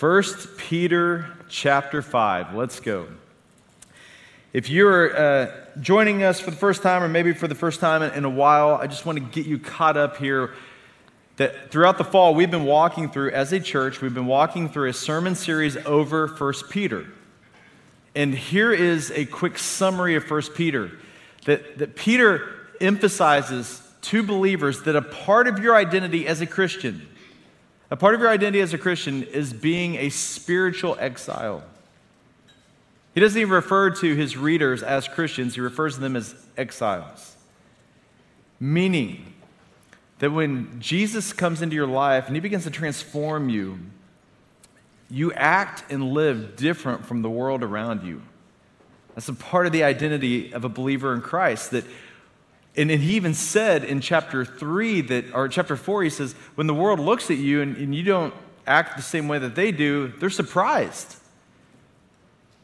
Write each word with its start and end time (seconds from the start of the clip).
1 0.00 0.22
Peter 0.56 1.26
chapter 1.50 2.00
5. 2.00 2.54
Let's 2.54 2.80
go. 2.80 3.06
If 4.54 4.70
you're 4.70 5.14
uh, 5.14 5.54
joining 5.78 6.22
us 6.22 6.40
for 6.40 6.50
the 6.50 6.56
first 6.56 6.82
time, 6.82 7.02
or 7.02 7.08
maybe 7.08 7.34
for 7.34 7.46
the 7.46 7.54
first 7.54 7.80
time 7.80 8.00
in, 8.00 8.10
in 8.14 8.24
a 8.24 8.30
while, 8.30 8.76
I 8.76 8.86
just 8.86 9.04
want 9.04 9.18
to 9.18 9.24
get 9.24 9.44
you 9.44 9.58
caught 9.58 9.98
up 9.98 10.16
here. 10.16 10.54
That 11.36 11.70
throughout 11.70 11.98
the 11.98 12.04
fall, 12.04 12.34
we've 12.34 12.50
been 12.50 12.64
walking 12.64 13.10
through, 13.10 13.32
as 13.32 13.52
a 13.52 13.60
church, 13.60 14.00
we've 14.00 14.14
been 14.14 14.24
walking 14.24 14.70
through 14.70 14.88
a 14.88 14.94
sermon 14.94 15.34
series 15.34 15.76
over 15.84 16.28
1 16.28 16.54
Peter. 16.70 17.06
And 18.14 18.34
here 18.34 18.72
is 18.72 19.10
a 19.10 19.26
quick 19.26 19.58
summary 19.58 20.14
of 20.14 20.30
1 20.30 20.42
Peter 20.54 20.92
that, 21.44 21.76
that 21.76 21.94
Peter 21.94 22.48
emphasizes 22.80 23.82
to 24.00 24.22
believers 24.22 24.80
that 24.84 24.96
a 24.96 25.02
part 25.02 25.46
of 25.46 25.58
your 25.58 25.76
identity 25.76 26.26
as 26.26 26.40
a 26.40 26.46
Christian 26.46 27.06
a 27.90 27.96
part 27.96 28.14
of 28.14 28.20
your 28.20 28.30
identity 28.30 28.60
as 28.60 28.72
a 28.72 28.78
Christian 28.78 29.24
is 29.24 29.52
being 29.52 29.96
a 29.96 30.10
spiritual 30.10 30.96
exile. 31.00 31.64
He 33.14 33.20
doesn't 33.20 33.40
even 33.40 33.52
refer 33.52 33.90
to 33.90 34.14
his 34.14 34.36
readers 34.36 34.82
as 34.82 35.08
Christians, 35.08 35.54
he 35.56 35.60
refers 35.60 35.94
to 35.94 36.00
them 36.00 36.14
as 36.14 36.34
exiles. 36.56 37.36
Meaning 38.60 39.34
that 40.20 40.30
when 40.30 40.80
Jesus 40.80 41.32
comes 41.32 41.62
into 41.62 41.74
your 41.74 41.86
life 41.86 42.26
and 42.26 42.36
he 42.36 42.40
begins 42.40 42.64
to 42.64 42.70
transform 42.70 43.48
you, 43.48 43.78
you 45.10 45.32
act 45.32 45.90
and 45.90 46.12
live 46.12 46.54
different 46.56 47.04
from 47.04 47.22
the 47.22 47.30
world 47.30 47.64
around 47.64 48.06
you. 48.06 48.22
That's 49.14 49.28
a 49.28 49.34
part 49.34 49.66
of 49.66 49.72
the 49.72 49.82
identity 49.82 50.52
of 50.52 50.64
a 50.64 50.68
believer 50.68 51.12
in 51.12 51.20
Christ 51.20 51.72
that 51.72 51.84
and, 52.80 52.90
and 52.90 53.02
he 53.02 53.14
even 53.16 53.34
said 53.34 53.84
in 53.84 54.00
chapter 54.00 54.42
3 54.42 55.02
that, 55.02 55.34
or 55.34 55.48
chapter 55.48 55.76
4, 55.76 56.02
he 56.02 56.08
says, 56.08 56.32
when 56.54 56.66
the 56.66 56.72
world 56.72 56.98
looks 56.98 57.30
at 57.30 57.36
you 57.36 57.60
and, 57.60 57.76
and 57.76 57.94
you 57.94 58.02
don't 58.02 58.32
act 58.66 58.96
the 58.96 59.02
same 59.02 59.28
way 59.28 59.38
that 59.38 59.54
they 59.54 59.70
do, 59.70 60.08
they're 60.18 60.30
surprised. 60.30 61.16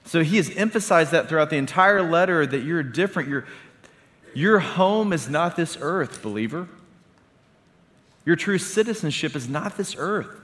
So 0.06 0.23
he 0.23 0.39
has 0.39 0.48
emphasized 0.56 1.11
that 1.11 1.28
throughout 1.28 1.50
the 1.50 1.56
entire 1.56 2.03
letter 2.03 2.47
that 2.47 2.61
you're 2.61 2.83
different. 2.83 3.28
Your, 3.28 3.45
your 4.34 4.61
home 4.61 5.12
is 5.12 5.28
not 5.28 5.55
this 5.55 5.77
earth, 5.83 6.23
believer. 6.23 6.67
Your 8.25 8.36
true 8.36 8.58
citizenship 8.58 9.36
is 9.36 9.51
not 9.51 9.77
this 9.77 9.95
earth. 9.98 10.41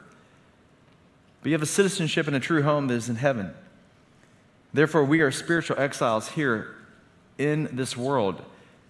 But 1.41 1.49
you 1.49 1.55
have 1.55 1.63
a 1.63 1.67
citizenship 1.67 2.27
and 2.27 2.37
a 2.37 2.41
true 2.41 2.63
home 2.63 2.89
that 2.89 2.95
is 2.95 3.09
in 3.09 3.17
heaven. 3.17 3.55
Therefore, 4.75 5.05
we 5.05 5.23
are 5.23 5.31
spiritual 5.31 5.79
exiles 5.79 6.29
here 6.29 6.77
in 7.39 7.71
this 7.73 7.97
world. 7.97 8.45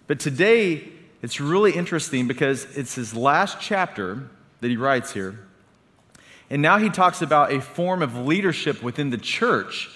But 0.07 0.19
today, 0.19 0.83
it's 1.21 1.39
really 1.39 1.71
interesting 1.71 2.27
because 2.27 2.65
it's 2.77 2.95
his 2.95 3.15
last 3.15 3.57
chapter 3.59 4.29
that 4.59 4.69
he 4.69 4.77
writes 4.77 5.13
here. 5.13 5.39
And 6.49 6.61
now 6.61 6.77
he 6.77 6.89
talks 6.89 7.21
about 7.21 7.53
a 7.53 7.61
form 7.61 8.01
of 8.01 8.15
leadership 8.15 8.83
within 8.83 9.09
the 9.09 9.17
church 9.17 9.89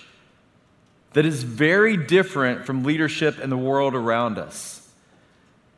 that 1.14 1.26
is 1.26 1.44
very 1.44 1.98
different 1.98 2.66
from 2.66 2.84
leadership 2.84 3.40
in 3.40 3.50
the 3.50 3.58
world 3.58 3.96
around 3.96 4.38
us. 4.38 4.90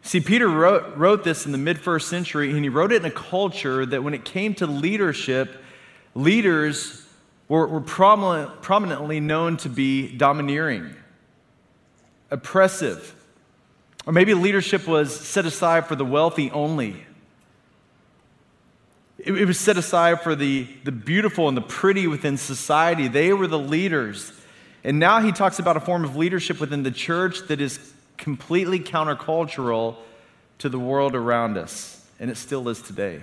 See, 0.01 0.21
Peter 0.21 0.47
wrote, 0.47 0.95
wrote 0.95 1.23
this 1.23 1.45
in 1.45 1.51
the 1.51 1.57
mid 1.57 1.79
first 1.79 2.07
century, 2.07 2.51
and 2.51 2.63
he 2.63 2.69
wrote 2.69 2.91
it 2.91 2.97
in 2.97 3.05
a 3.05 3.11
culture 3.11 3.85
that 3.85 4.03
when 4.03 4.13
it 4.13 4.25
came 4.25 4.53
to 4.55 4.67
leadership, 4.67 5.61
leaders 6.15 7.05
were, 7.47 7.67
were 7.67 7.81
prominent, 7.81 8.61
prominently 8.61 9.19
known 9.19 9.57
to 9.57 9.69
be 9.69 10.07
domineering, 10.15 10.95
oppressive, 12.31 13.15
or 14.09 14.11
maybe 14.11 14.33
leadership 14.33 14.87
was 14.87 15.15
set 15.15 15.45
aside 15.45 15.85
for 15.85 15.95
the 15.95 16.03
wealthy 16.03 16.49
only. 16.49 16.95
It, 19.19 19.33
it 19.33 19.45
was 19.45 19.59
set 19.59 19.77
aside 19.77 20.21
for 20.21 20.33
the, 20.33 20.67
the 20.83 20.91
beautiful 20.91 21.47
and 21.47 21.55
the 21.55 21.61
pretty 21.61 22.07
within 22.07 22.35
society. 22.35 23.07
They 23.07 23.33
were 23.33 23.45
the 23.45 23.59
leaders. 23.59 24.31
And 24.83 24.97
now 24.97 25.21
he 25.21 25.31
talks 25.31 25.59
about 25.59 25.77
a 25.77 25.79
form 25.79 26.03
of 26.03 26.15
leadership 26.15 26.59
within 26.59 26.81
the 26.81 26.89
church 26.89 27.41
that 27.49 27.61
is 27.61 27.93
completely 28.17 28.79
countercultural 28.79 29.97
to 30.57 30.69
the 30.69 30.79
world 30.79 31.13
around 31.13 31.55
us. 31.55 32.03
And 32.19 32.31
it 32.31 32.37
still 32.37 32.67
is 32.67 32.81
today. 32.81 33.21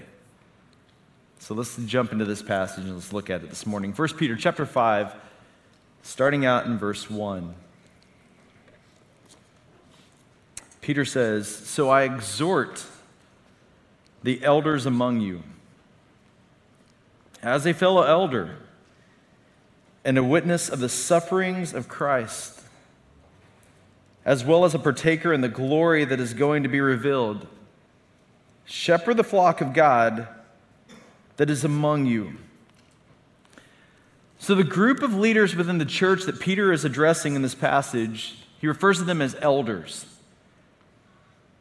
So 1.41 1.55
let's 1.55 1.77
jump 1.79 2.13
into 2.13 2.27
this 2.27 2.43
passage 2.43 2.85
and 2.85 2.95
let's 2.95 3.13
look 3.13 3.29
at 3.29 3.43
it 3.43 3.51
this 3.51 3.67
morning. 3.67 3.93
1 3.93 4.09
Peter 4.11 4.37
chapter 4.37 4.65
5, 4.65 5.17
starting 6.03 6.47
out 6.47 6.67
in 6.67 6.79
verse 6.79 7.11
1. 7.11 7.57
Peter 10.87 11.05
says, 11.05 11.49
So 11.49 11.91
I 11.91 12.03
exhort 12.03 12.85
the 14.23 14.41
elders 14.45 14.87
among 14.87 15.21
you, 15.21 15.43
as 17.43 17.67
a 17.67 17.75
fellow 17.75 18.05
elder 18.05 18.59
and 20.05 20.17
a 20.17 20.23
witness 20.23 20.69
of 20.69 20.79
the 20.79 20.89
sufferings 20.89 21.75
of 21.75 21.89
Christ, 21.89 22.63
as 24.25 24.45
well 24.45 24.65
as 24.65 24.77
a 24.77 24.79
partaker 24.79 25.33
in 25.33 25.41
the 25.41 25.49
glory 25.49 26.05
that 26.05 26.21
is 26.21 26.35
going 26.35 26.63
to 26.63 26.69
be 26.69 26.81
revealed. 26.81 27.49
Shepherd 28.65 29.17
the 29.17 29.25
flock 29.25 29.61
of 29.61 29.73
God 29.73 30.29
that 31.37 31.51
is 31.51 31.65
among 31.65 32.07
you. 32.07 32.37
So, 34.39 34.55
the 34.55 34.63
group 34.63 35.03
of 35.03 35.17
leaders 35.17 35.57
within 35.57 35.79
the 35.79 35.85
church 35.85 36.27
that 36.27 36.39
Peter 36.39 36.73
is 36.73 36.85
addressing 36.85 37.35
in 37.35 37.43
this 37.43 37.57
passage, 37.57 38.37
he 38.61 38.69
refers 38.69 38.99
to 38.99 39.05
them 39.05 39.21
as 39.21 39.35
elders 39.41 40.07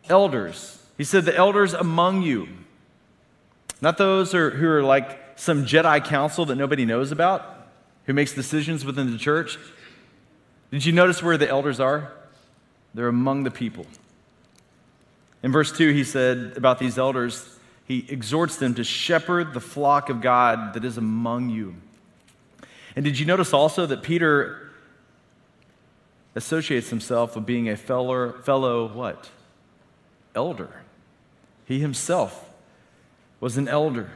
elders. 0.10 0.82
He 0.98 1.04
said, 1.04 1.26
the 1.26 1.36
elders 1.36 1.74
among 1.74 2.22
you. 2.22 2.48
Not 3.82 3.98
those 3.98 4.32
who 4.32 4.38
are, 4.38 4.50
who 4.52 4.68
are 4.68 4.84
like 4.84 5.20
some 5.36 5.66
Jedi 5.66 6.04
council 6.04 6.46
that 6.46 6.56
nobody 6.56 6.86
knows 6.86 7.12
about, 7.12 7.68
who 8.06 8.14
makes 8.14 8.34
decisions 8.34 8.86
within 8.86 9.12
the 9.12 9.18
church. 9.18 9.58
Did 10.72 10.86
you 10.86 10.94
notice 10.94 11.22
where 11.22 11.38
the 11.38 11.50
elders 11.50 11.80
are? 11.80 12.12
They're 12.94 13.08
among 13.08 13.44
the 13.44 13.52
people. 13.52 13.86
In 15.44 15.52
verse 15.52 15.72
2, 15.72 15.92
he 15.92 16.04
said 16.04 16.54
about 16.56 16.80
these 16.80 16.98
elders, 16.98 17.60
he 17.86 18.06
exhorts 18.10 18.58
them 18.58 18.74
to 18.76 18.84
shepherd 18.84 19.54
the 19.54 19.60
flock 19.60 20.10
of 20.10 20.22
God 20.22 20.74
that 20.74 20.84
is 20.84 20.98
among 20.98 21.50
you. 21.50 21.76
And 22.96 23.04
did 23.04 23.20
you 23.20 23.26
notice 23.26 23.54
also 23.54 23.86
that 23.86 24.02
Peter 24.02 24.72
associates 26.34 26.90
himself 26.90 27.36
with 27.36 27.46
being 27.46 27.70
a 27.70 27.78
fellow, 27.78 28.32
fellow 28.42 28.88
what? 28.88 29.30
Elder. 30.36 30.84
He 31.66 31.80
himself 31.80 32.50
was 33.40 33.58
an 33.58 33.68
elder. 33.68 34.12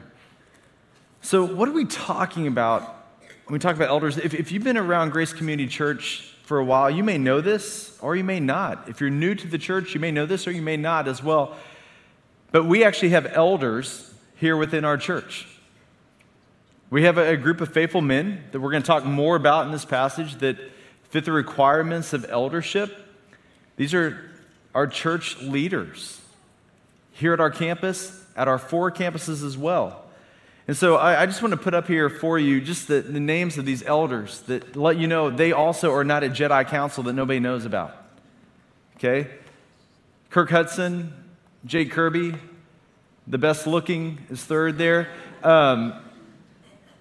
So, 1.22 1.44
what 1.44 1.68
are 1.68 1.74
we 1.74 1.86
talking 1.86 2.48
about 2.48 2.84
when 3.46 3.54
we 3.54 3.60
talk 3.60 3.76
about 3.76 3.90
elders? 3.90 4.18
If, 4.18 4.34
if 4.34 4.52
you've 4.52 4.64
been 4.64 4.78
around 4.78 5.10
Grace 5.10 5.34
Community 5.34 5.68
Church 5.68 6.34
for 6.44 6.60
a 6.60 6.66
while, 6.66 6.90
you 6.90 7.04
may 7.04 7.18
know 7.18 7.42
this 7.42 7.98
or 8.02 8.16
you 8.16 8.24
may 8.24 8.40
not. 8.40 8.88
If 8.88 9.02
you're 9.02 9.10
new 9.10 9.36
to 9.36 9.48
the 9.48 9.58
church, 9.58 9.94
you 9.94 10.00
may 10.00 10.12
know 10.12 10.26
this 10.26 10.48
or 10.48 10.52
you 10.52 10.62
may 10.62 10.78
not 10.78 11.08
as 11.08 11.24
well. 11.24 11.56
But 12.52 12.66
we 12.66 12.84
actually 12.84 13.10
have 13.10 13.26
elders 13.26 14.14
here 14.36 14.56
within 14.56 14.86
our 14.86 14.98
church. 14.98 15.48
We 16.90 17.04
have 17.04 17.18
a, 17.18 17.34
a 17.34 17.38
group 17.38 17.62
of 17.62 17.72
faithful 17.72 18.02
men 18.02 18.44
that 18.52 18.60
we're 18.60 18.72
going 18.72 18.82
to 18.82 18.88
talk 18.88 19.06
more 19.06 19.36
about 19.36 19.66
in 19.66 19.72
this 19.72 19.86
passage 19.86 20.36
that 20.38 20.58
fit 21.10 21.26
the 21.26 21.32
requirements 21.32 22.14
of 22.14 22.26
eldership. 22.30 22.98
These 23.76 23.94
are 23.94 24.32
our 24.74 24.88
church 24.88 25.42
leaders 25.42 26.22
here 27.12 27.34
at 27.34 27.40
our 27.40 27.52
campus, 27.52 28.26
at 28.36 28.48
our 28.48 28.58
four 28.58 28.92
campuses 28.92 29.44
as 29.46 29.58
well. 29.58 30.06
And 30.68 30.78
so 30.78 30.98
I, 30.98 31.24
I 31.24 31.26
just 31.26 31.42
want 31.42 31.52
to 31.52 31.58
put 31.58 31.74
up 31.74 31.88
here 31.88 32.10
for 32.10 32.38
you 32.38 32.62
just 32.62 32.88
the, 32.88 33.02
the 33.02 33.20
names 33.20 33.58
of 33.58 33.66
these 33.66 33.84
elders 33.84 34.42
that 34.42 34.76
let 34.76 34.98
you 34.98 35.08
know 35.08 35.30
they 35.32 35.52
also 35.52 35.92
are 35.92 36.04
not 36.04 36.24
a 36.24 36.30
Jedi 36.30 36.68
council 36.68 37.04
that 37.04 37.14
nobody 37.14 37.40
knows 37.40 37.66
about. 37.66 37.96
Okay? 38.98 39.30
Kirk 40.30 40.52
Hudson, 40.52 41.12
Jay 41.66 41.86
Kirby, 41.86 42.36
the 43.26 43.38
best 43.38 43.66
looking 43.66 44.20
is 44.30 44.44
third 44.44 44.78
there. 44.78 45.10
Um, 45.44 45.94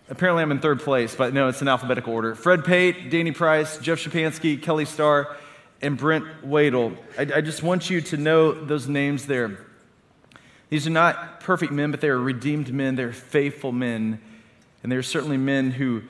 apparently 0.08 0.42
I'm 0.42 0.50
in 0.50 0.60
third 0.60 0.80
place, 0.80 1.14
but 1.14 1.34
no, 1.34 1.48
it's 1.48 1.60
in 1.60 1.68
alphabetical 1.68 2.12
order. 2.12 2.34
Fred 2.34 2.64
Pate, 2.64 3.10
Danny 3.10 3.32
Price, 3.32 3.78
Jeff 3.78 3.98
Shapansky, 3.98 4.62
Kelly 4.62 4.86
Starr, 4.86 5.36
and 5.80 5.96
Brent 5.96 6.44
Wadle. 6.44 6.96
I, 7.16 7.22
I 7.36 7.40
just 7.40 7.62
want 7.62 7.90
you 7.90 8.00
to 8.00 8.16
know 8.16 8.52
those 8.52 8.88
names 8.88 9.26
there. 9.26 9.58
These 10.70 10.86
are 10.86 10.90
not 10.90 11.40
perfect 11.40 11.72
men, 11.72 11.90
but 11.90 12.00
they 12.00 12.08
are 12.08 12.18
redeemed 12.18 12.72
men. 12.72 12.96
They're 12.96 13.12
faithful 13.12 13.72
men. 13.72 14.20
And 14.82 14.92
they're 14.92 15.02
certainly 15.02 15.36
men 15.36 15.70
who 15.70 16.02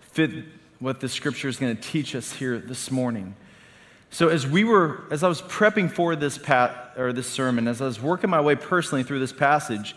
fit 0.00 0.30
what 0.78 1.00
the 1.00 1.08
scripture 1.08 1.48
is 1.48 1.56
going 1.56 1.76
to 1.76 1.82
teach 1.82 2.14
us 2.14 2.32
here 2.32 2.58
this 2.58 2.90
morning. 2.90 3.34
So 4.10 4.28
as 4.28 4.46
we 4.46 4.64
were, 4.64 5.04
as 5.10 5.22
I 5.22 5.28
was 5.28 5.42
prepping 5.42 5.90
for 5.90 6.16
this 6.16 6.38
pat 6.38 6.94
or 6.96 7.12
this 7.12 7.26
sermon, 7.26 7.68
as 7.68 7.82
I 7.82 7.86
was 7.86 8.00
working 8.00 8.30
my 8.30 8.40
way 8.40 8.54
personally 8.54 9.02
through 9.02 9.18
this 9.18 9.32
passage, 9.32 9.94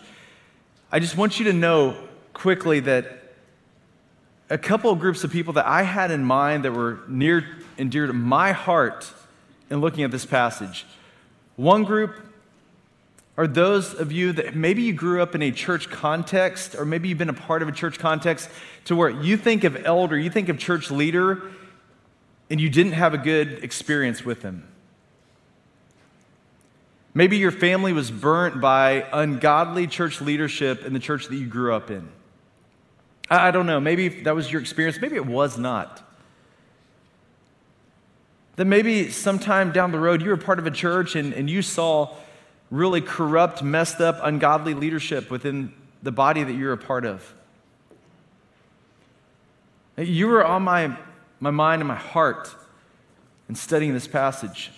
I 0.92 0.98
just 0.98 1.16
want 1.16 1.38
you 1.38 1.46
to 1.46 1.52
know 1.52 1.96
quickly 2.32 2.80
that 2.80 3.34
a 4.50 4.58
couple 4.58 4.90
of 4.90 4.98
groups 4.98 5.22
of 5.22 5.30
people 5.30 5.52
that 5.54 5.66
I 5.66 5.82
had 5.82 6.10
in 6.10 6.24
mind 6.24 6.64
that 6.64 6.72
were 6.72 7.00
near 7.08 7.46
and 7.78 7.90
dear 7.90 8.06
to 8.06 8.12
my 8.12 8.52
heart 8.52 9.10
in 9.70 9.80
looking 9.80 10.04
at 10.04 10.10
this 10.10 10.26
passage. 10.26 10.84
One 11.56 11.84
group 11.84 12.16
are 13.36 13.46
those 13.46 13.94
of 13.94 14.12
you 14.12 14.32
that 14.32 14.54
maybe 14.54 14.82
you 14.82 14.92
grew 14.92 15.22
up 15.22 15.34
in 15.34 15.42
a 15.42 15.50
church 15.50 15.88
context, 15.88 16.74
or 16.74 16.84
maybe 16.84 17.08
you've 17.08 17.18
been 17.18 17.28
a 17.28 17.32
part 17.32 17.62
of 17.62 17.68
a 17.68 17.72
church 17.72 17.98
context 17.98 18.50
to 18.84 18.96
where 18.96 19.08
you 19.08 19.36
think 19.36 19.64
of 19.64 19.86
elder, 19.86 20.18
you 20.18 20.28
think 20.28 20.48
of 20.48 20.58
church 20.58 20.90
leader, 20.90 21.42
and 22.50 22.60
you 22.60 22.68
didn't 22.68 22.92
have 22.92 23.14
a 23.14 23.18
good 23.18 23.64
experience 23.64 24.24
with 24.24 24.42
them. 24.42 24.66
Maybe 27.14 27.38
your 27.38 27.50
family 27.50 27.92
was 27.92 28.10
burnt 28.10 28.60
by 28.60 29.06
ungodly 29.12 29.86
church 29.86 30.20
leadership 30.20 30.84
in 30.84 30.92
the 30.92 31.00
church 31.00 31.28
that 31.28 31.36
you 31.36 31.46
grew 31.46 31.74
up 31.74 31.90
in. 31.90 32.08
I 33.28 33.52
don't 33.52 33.66
know. 33.66 33.80
Maybe 33.80 34.08
that 34.22 34.34
was 34.34 34.50
your 34.50 34.60
experience. 34.60 35.00
Maybe 35.00 35.16
it 35.16 35.26
was 35.26 35.56
not. 35.56 36.02
Then 38.60 38.68
maybe 38.68 39.10
sometime 39.10 39.72
down 39.72 39.90
the 39.90 39.98
road 39.98 40.20
you 40.20 40.28
were 40.28 40.36
part 40.36 40.58
of 40.58 40.66
a 40.66 40.70
church 40.70 41.16
and, 41.16 41.32
and 41.32 41.48
you 41.48 41.62
saw 41.62 42.14
really 42.70 43.00
corrupt, 43.00 43.62
messed 43.62 44.02
up, 44.02 44.18
ungodly 44.22 44.74
leadership 44.74 45.30
within 45.30 45.72
the 46.02 46.12
body 46.12 46.44
that 46.44 46.52
you're 46.52 46.74
a 46.74 46.76
part 46.76 47.06
of. 47.06 47.34
You 49.96 50.26
were 50.26 50.44
on 50.44 50.60
my, 50.60 50.94
my 51.40 51.50
mind 51.50 51.80
and 51.80 51.88
my 51.88 51.94
heart 51.94 52.54
in 53.48 53.54
studying 53.54 53.94
this 53.94 54.06
passage. 54.06 54.70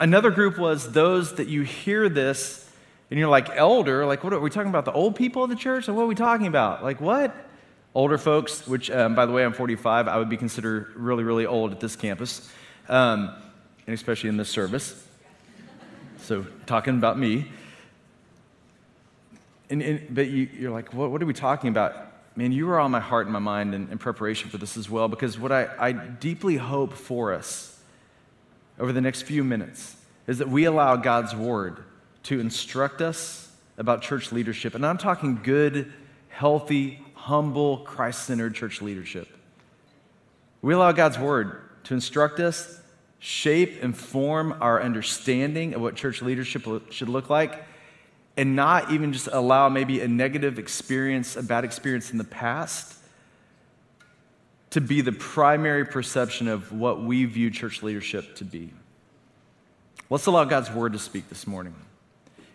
Another 0.00 0.30
group 0.30 0.56
was 0.56 0.92
those 0.92 1.34
that 1.34 1.48
you 1.48 1.64
hear 1.64 2.08
this 2.08 2.66
and 3.10 3.18
you're 3.18 3.28
like, 3.28 3.50
elder, 3.50 4.06
like, 4.06 4.24
what 4.24 4.32
are 4.32 4.40
we 4.40 4.48
talking 4.48 4.70
about? 4.70 4.86
The 4.86 4.92
old 4.92 5.14
people 5.14 5.44
of 5.44 5.50
the 5.50 5.56
church? 5.56 5.88
Like, 5.88 5.96
what 5.98 6.04
are 6.04 6.06
we 6.06 6.14
talking 6.14 6.46
about? 6.46 6.82
Like, 6.82 7.02
what? 7.02 7.36
Older 7.94 8.16
folks, 8.16 8.66
which, 8.66 8.90
um, 8.90 9.14
by 9.14 9.26
the 9.26 9.32
way, 9.32 9.44
I'm 9.44 9.52
45, 9.52 10.08
I 10.08 10.16
would 10.16 10.30
be 10.30 10.38
considered 10.38 10.94
really, 10.96 11.22
really 11.22 11.44
old 11.44 11.72
at 11.72 11.80
this 11.80 11.96
campus, 11.96 12.50
um, 12.88 13.34
and 13.86 13.94
especially 13.94 14.28
in 14.28 14.36
this 14.36 14.48
service. 14.48 15.06
So, 16.18 16.46
talking 16.66 16.96
about 16.96 17.18
me. 17.18 17.50
And, 19.70 19.82
and 19.82 20.14
but 20.14 20.28
you, 20.28 20.68
are 20.68 20.70
like, 20.70 20.92
what, 20.92 21.10
what, 21.10 21.22
are 21.22 21.26
we 21.26 21.32
talking 21.32 21.68
about? 21.68 21.96
Man, 22.36 22.52
you 22.52 22.66
were 22.66 22.78
on 22.78 22.90
my 22.90 23.00
heart 23.00 23.26
and 23.26 23.32
my 23.32 23.38
mind 23.38 23.74
in, 23.74 23.88
in 23.90 23.98
preparation 23.98 24.50
for 24.50 24.58
this 24.58 24.76
as 24.76 24.88
well, 24.88 25.08
because 25.08 25.38
what 25.38 25.50
I, 25.50 25.68
I 25.78 25.92
deeply 25.92 26.56
hope 26.56 26.92
for 26.92 27.32
us 27.32 27.78
over 28.78 28.92
the 28.92 29.00
next 29.00 29.22
few 29.22 29.44
minutes 29.44 29.96
is 30.26 30.38
that 30.38 30.48
we 30.48 30.64
allow 30.64 30.96
God's 30.96 31.34
word 31.34 31.82
to 32.24 32.38
instruct 32.38 33.00
us 33.02 33.50
about 33.76 34.02
church 34.02 34.32
leadership. 34.32 34.74
And 34.74 34.86
I'm 34.86 34.98
talking 34.98 35.40
good, 35.42 35.92
healthy, 36.28 37.00
humble, 37.14 37.78
Christ 37.78 38.24
centered 38.24 38.54
church 38.54 38.80
leadership. 38.80 39.28
We 40.60 40.74
allow 40.74 40.92
God's 40.92 41.18
word 41.18 41.60
to 41.84 41.94
instruct 41.94 42.40
us 42.40 42.80
shape 43.18 43.82
and 43.82 43.96
form 43.96 44.56
our 44.60 44.82
understanding 44.82 45.74
of 45.74 45.80
what 45.80 45.94
church 45.94 46.22
leadership 46.22 46.66
should 46.90 47.08
look 47.08 47.30
like, 47.30 47.64
and 48.36 48.56
not 48.56 48.90
even 48.90 49.12
just 49.12 49.28
allow 49.30 49.68
maybe 49.68 50.00
a 50.00 50.08
negative 50.08 50.58
experience, 50.58 51.36
a 51.36 51.42
bad 51.42 51.64
experience 51.64 52.10
in 52.10 52.18
the 52.18 52.24
past, 52.24 52.96
to 54.70 54.80
be 54.80 55.02
the 55.02 55.12
primary 55.12 55.84
perception 55.84 56.48
of 56.48 56.72
what 56.72 57.02
we 57.02 57.24
view 57.24 57.50
church 57.50 57.82
leadership 57.82 58.34
to 58.34 58.44
be. 58.44 58.70
Let's 60.10 60.26
allow 60.26 60.44
God's 60.44 60.70
word 60.70 60.94
to 60.94 60.98
speak 60.98 61.28
this 61.28 61.46
morning. 61.46 61.74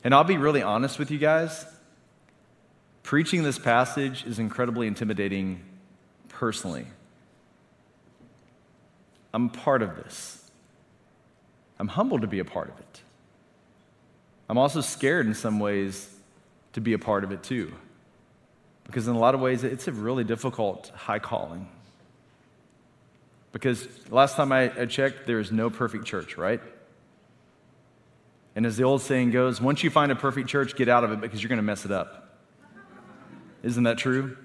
And 0.04 0.14
I'll 0.14 0.24
be 0.24 0.38
really 0.38 0.62
honest 0.62 1.00
with 1.00 1.12
you 1.12 1.18
guys. 1.18 1.66
Preaching 3.04 3.44
this 3.44 3.58
passage 3.58 4.26
is 4.26 4.38
incredibly 4.38 4.86
intimidating 4.86 5.62
personally. 6.28 6.88
I'm 9.38 9.50
part 9.50 9.84
of 9.84 9.96
this. 9.98 10.50
I'm 11.78 11.90
humbled 11.90 12.22
to 12.22 12.28
be 12.28 12.40
a 12.40 12.44
part 12.44 12.70
of 12.70 12.80
it. 12.80 13.02
I'm 14.50 14.58
also 14.58 14.82
scared 14.82 15.28
in 15.28 15.36
some 15.36 15.60
ways 15.60 16.12
to 16.74 16.82
be 16.82 16.94
a 16.94 16.98
part 16.98 17.24
of 17.24 17.32
it 17.32 17.44
too. 17.44 17.72
Because 18.88 19.08
in 19.08 19.16
a 19.16 19.20
lot 19.20 19.36
of 19.36 19.40
ways, 19.40 19.64
it's 19.64 19.88
a 19.88 19.92
really 19.92 20.24
difficult 20.24 20.92
high 20.96 21.20
calling. 21.20 21.68
Because 23.52 23.88
last 24.10 24.38
time 24.38 24.52
I, 24.52 24.70
checked, 24.88 25.28
there 25.28 25.40
is 25.40 25.52
no 25.52 25.70
perfect 25.70 26.06
church, 26.06 26.36
right? 26.36 26.62
And 28.56 28.66
as 28.66 28.76
the 28.76 28.86
old 28.86 29.04
saying 29.04 29.30
goes, 29.30 29.62
once 29.62 29.84
you 29.84 29.92
find 29.92 30.12
a 30.12 30.16
perfect 30.16 30.50
church, 30.50 30.76
get 30.76 30.90
out 30.90 31.04
of 31.04 31.12
it 31.12 31.22
because 31.22 31.44
you're 31.44 31.50
going 31.50 31.58
to 31.58 31.62
mess 31.62 31.86
it 31.86 31.92
up. 31.92 32.40
Isn't 33.62 33.84
that 33.84 34.00
true? 34.00 34.36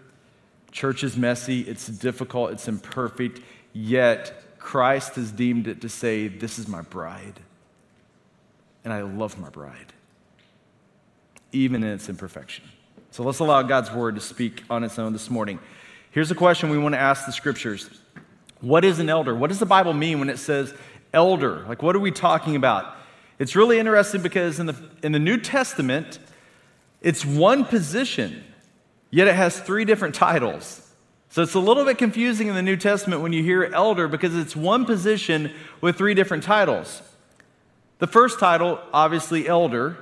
Church 0.71 1.03
is 1.03 1.17
messy, 1.17 1.63
it's 1.63 1.87
difficult, 1.87 2.51
it's 2.51 2.69
imperfect, 2.69 3.41
yet 3.73 4.52
Christ 4.63 5.17
has 5.17 5.33
deemed 5.33 5.67
it 5.67 5.81
to 5.83 5.89
say, 5.89 6.29
This 6.29 6.59
is 6.59 6.69
my 6.69 6.83
bride. 6.83 7.41
And 8.85 8.93
I 8.93 9.03
love 9.03 9.39
my 9.39 9.51
bride, 9.51 9.93
even 11.53 11.85
in 11.85 11.91
its 11.91 12.09
imperfection. 12.09 12.65
So 13.11 13.23
let's 13.23 13.39
allow 13.41 13.63
God's 13.63 13.93
word 13.93 14.15
to 14.15 14.21
speak 14.21 14.65
on 14.71 14.83
its 14.83 14.99
own 14.99 15.13
this 15.13 15.31
morning. 15.31 15.61
Here's 16.11 16.31
a 16.31 16.35
question 16.35 16.71
we 16.71 16.79
want 16.79 16.95
to 16.95 17.01
ask 17.01 17.27
the 17.27 17.33
scriptures 17.33 17.91
What 18.61 18.85
is 18.85 18.99
an 18.99 19.09
elder? 19.09 19.35
What 19.35 19.49
does 19.49 19.59
the 19.59 19.67
Bible 19.67 19.93
mean 19.93 20.19
when 20.19 20.31
it 20.31 20.39
says 20.39 20.73
elder? 21.13 21.65
Like, 21.69 21.83
what 21.83 21.95
are 21.95 22.01
we 22.01 22.11
talking 22.11 22.57
about? 22.57 22.97
It's 23.39 23.57
really 23.57 23.79
interesting 23.79 24.23
because 24.23 24.61
in 24.61 24.67
the, 24.67 24.77
in 25.03 25.13
the 25.13 25.19
New 25.19 25.39
Testament, 25.39 26.19
it's 27.01 27.25
one 27.25 27.65
position, 27.65 28.45
yet 29.11 29.27
it 29.27 29.35
has 29.35 29.59
three 29.59 29.85
different 29.85 30.15
titles. 30.15 30.92
So 31.33 31.41
it's 31.41 31.55
a 31.55 31.61
little 31.61 31.87
bit 31.87 31.97
confusing 31.97 32.49
in 32.49 32.55
the 32.55 32.61
New 32.61 32.77
Testament 32.77 33.23
when 33.23 33.33
you 33.33 33.43
hear 33.43 33.65
elder 33.65 34.07
because 34.07 34.37
it's 34.37 34.55
one 34.55 34.85
position 34.85 35.51
with 35.81 35.97
three 35.97 36.13
different 36.13 36.43
titles. 36.43 37.01
The 38.01 38.07
first 38.07 38.39
title, 38.39 38.79
obviously, 38.93 39.49
elder. 39.49 39.97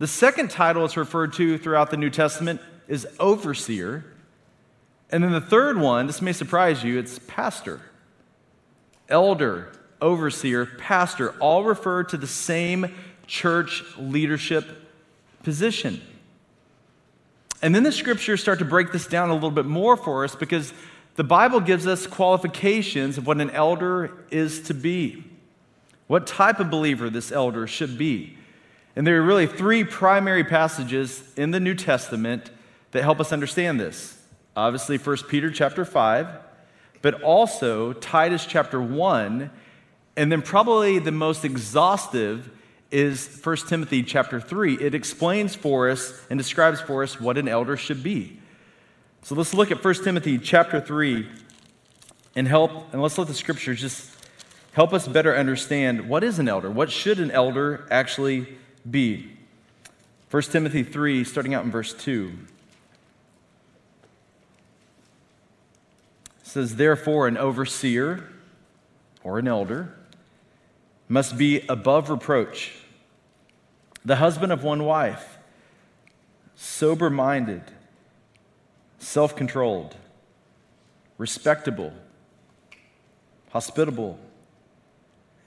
The 0.00 0.08
second 0.08 0.50
title 0.50 0.84
it's 0.84 0.96
referred 0.96 1.34
to 1.34 1.56
throughout 1.56 1.92
the 1.92 1.96
New 1.96 2.10
Testament 2.10 2.60
is 2.88 3.06
overseer. 3.20 4.04
And 5.08 5.22
then 5.22 5.30
the 5.30 5.40
third 5.40 5.78
one, 5.78 6.08
this 6.08 6.20
may 6.20 6.32
surprise 6.32 6.82
you, 6.82 6.98
it's 6.98 7.20
pastor. 7.28 7.80
Elder, 9.08 9.70
overseer, 10.00 10.66
pastor, 10.66 11.30
all 11.38 11.62
refer 11.62 12.02
to 12.02 12.16
the 12.16 12.26
same 12.26 12.92
church 13.28 13.84
leadership 13.98 14.66
position. 15.44 16.02
And 17.62 17.72
then 17.72 17.84
the 17.84 17.92
scriptures 17.92 18.40
start 18.42 18.58
to 18.58 18.64
break 18.64 18.90
this 18.90 19.06
down 19.06 19.30
a 19.30 19.34
little 19.34 19.52
bit 19.52 19.66
more 19.66 19.96
for 19.96 20.24
us 20.24 20.34
because 20.34 20.74
the 21.14 21.24
Bible 21.24 21.60
gives 21.60 21.86
us 21.86 22.06
qualifications 22.08 23.16
of 23.16 23.26
what 23.26 23.40
an 23.40 23.50
elder 23.50 24.24
is 24.30 24.62
to 24.62 24.74
be, 24.74 25.24
what 26.08 26.26
type 26.26 26.58
of 26.58 26.70
believer 26.70 27.08
this 27.08 27.30
elder 27.30 27.68
should 27.68 27.96
be. 27.96 28.36
And 28.96 29.06
there 29.06 29.18
are 29.18 29.22
really 29.22 29.46
three 29.46 29.84
primary 29.84 30.42
passages 30.42 31.22
in 31.36 31.52
the 31.52 31.60
New 31.60 31.74
Testament 31.74 32.50
that 32.90 33.02
help 33.02 33.20
us 33.20 33.32
understand 33.32 33.78
this. 33.78 34.18
Obviously, 34.56 34.98
1 34.98 35.16
Peter 35.28 35.50
chapter 35.50 35.84
5, 35.84 36.28
but 37.00 37.22
also 37.22 37.92
Titus 37.94 38.44
chapter 38.44 38.82
1, 38.82 39.50
and 40.16 40.32
then 40.32 40.42
probably 40.42 40.98
the 40.98 41.12
most 41.12 41.44
exhaustive 41.44 42.50
is 42.92 43.40
1 43.42 43.56
Timothy 43.68 44.02
chapter 44.02 44.40
3. 44.40 44.74
It 44.74 44.94
explains 44.94 45.54
for 45.54 45.88
us 45.88 46.20
and 46.30 46.38
describes 46.38 46.80
for 46.80 47.02
us 47.02 47.18
what 47.20 47.38
an 47.38 47.48
elder 47.48 47.76
should 47.76 48.02
be. 48.02 48.38
So 49.22 49.34
let's 49.34 49.54
look 49.54 49.70
at 49.70 49.82
1 49.82 49.94
Timothy 50.04 50.38
chapter 50.38 50.80
3 50.80 51.28
and 52.36 52.46
help 52.46 52.92
and 52.92 53.00
let's 53.00 53.18
let 53.18 53.28
the 53.28 53.34
scriptures 53.34 53.80
just 53.80 54.10
help 54.72 54.92
us 54.92 55.08
better 55.08 55.34
understand 55.36 56.08
what 56.08 56.22
is 56.22 56.38
an 56.38 56.48
elder? 56.48 56.70
What 56.70 56.90
should 56.90 57.18
an 57.18 57.30
elder 57.30 57.86
actually 57.90 58.46
be? 58.88 59.36
1 60.30 60.42
Timothy 60.44 60.82
3 60.82 61.24
starting 61.24 61.54
out 61.54 61.64
in 61.64 61.70
verse 61.70 61.94
2. 61.94 62.32
says 66.52 66.76
therefore 66.76 67.26
an 67.28 67.38
overseer 67.38 68.28
or 69.24 69.38
an 69.38 69.48
elder 69.48 69.94
must 71.08 71.38
be 71.38 71.64
above 71.66 72.10
reproach 72.10 72.72
the 74.04 74.16
husband 74.16 74.52
of 74.52 74.64
one 74.64 74.84
wife, 74.84 75.38
sober 76.54 77.10
minded, 77.10 77.62
self 78.98 79.36
controlled, 79.36 79.96
respectable, 81.18 81.92
hospitable, 83.50 84.18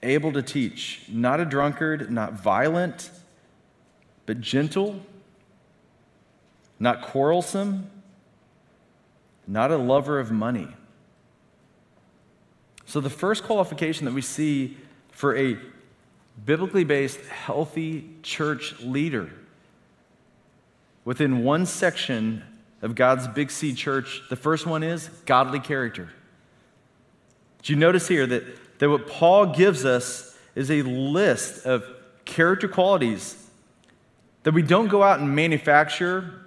able 0.02 0.32
to 0.32 0.42
teach, 0.42 1.02
not 1.08 1.40
a 1.40 1.44
drunkard, 1.44 2.10
not 2.10 2.32
violent, 2.32 3.10
but 4.24 4.40
gentle, 4.40 5.00
not 6.78 7.02
quarrelsome, 7.02 7.90
not 9.46 9.70
a 9.70 9.76
lover 9.76 10.18
of 10.18 10.30
money. 10.30 10.68
So, 12.84 13.00
the 13.00 13.10
first 13.10 13.42
qualification 13.42 14.04
that 14.04 14.14
we 14.14 14.22
see 14.22 14.76
for 15.10 15.36
a 15.36 15.58
biblically 16.44 16.84
based, 16.84 17.20
healthy 17.26 18.08
church 18.22 18.80
leader 18.80 19.30
within 21.04 21.44
one 21.44 21.66
section 21.66 22.42
of 22.82 22.94
God's 22.94 23.26
Big 23.28 23.50
C 23.50 23.74
church. 23.74 24.22
The 24.28 24.36
first 24.36 24.66
one 24.66 24.82
is 24.82 25.08
godly 25.24 25.60
character. 25.60 26.10
Do 27.62 27.72
you 27.72 27.78
notice 27.78 28.06
here 28.06 28.26
that, 28.26 28.78
that 28.78 28.90
what 28.90 29.08
Paul 29.08 29.46
gives 29.46 29.84
us 29.84 30.36
is 30.54 30.70
a 30.70 30.82
list 30.82 31.66
of 31.66 31.84
character 32.24 32.68
qualities 32.68 33.42
That 34.42 34.52
we 34.54 34.62
don't 34.62 34.86
go 34.86 35.02
out 35.02 35.18
and 35.18 35.34
manufacture 35.34 36.46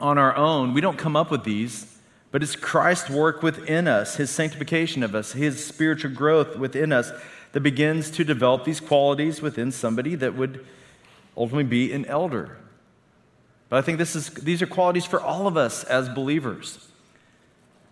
on 0.00 0.18
our 0.18 0.34
own, 0.34 0.74
we 0.74 0.80
don't 0.80 0.98
come 0.98 1.14
up 1.14 1.30
with 1.30 1.44
these, 1.44 1.98
but 2.32 2.42
it's 2.42 2.56
Christ's 2.56 3.10
work 3.10 3.42
within 3.44 3.86
us, 3.86 4.16
his 4.16 4.30
sanctification 4.30 5.04
of 5.04 5.14
us, 5.14 5.32
his 5.32 5.64
spiritual 5.64 6.12
growth 6.12 6.56
within 6.56 6.92
us 6.92 7.12
that 7.52 7.60
begins 7.60 8.10
to 8.12 8.24
develop 8.24 8.64
these 8.64 8.80
qualities 8.80 9.40
within 9.40 9.72
somebody 9.72 10.14
that 10.14 10.34
would 10.34 10.64
ultimately 11.36 11.64
be 11.64 11.92
an 11.92 12.04
elder. 12.06 12.58
But 13.68 13.78
I 13.78 13.82
think 13.82 13.98
this 13.98 14.16
is, 14.16 14.30
these 14.30 14.62
are 14.62 14.66
qualities 14.66 15.04
for 15.04 15.20
all 15.20 15.46
of 15.46 15.56
us 15.56 15.84
as 15.84 16.08
believers. 16.08 16.88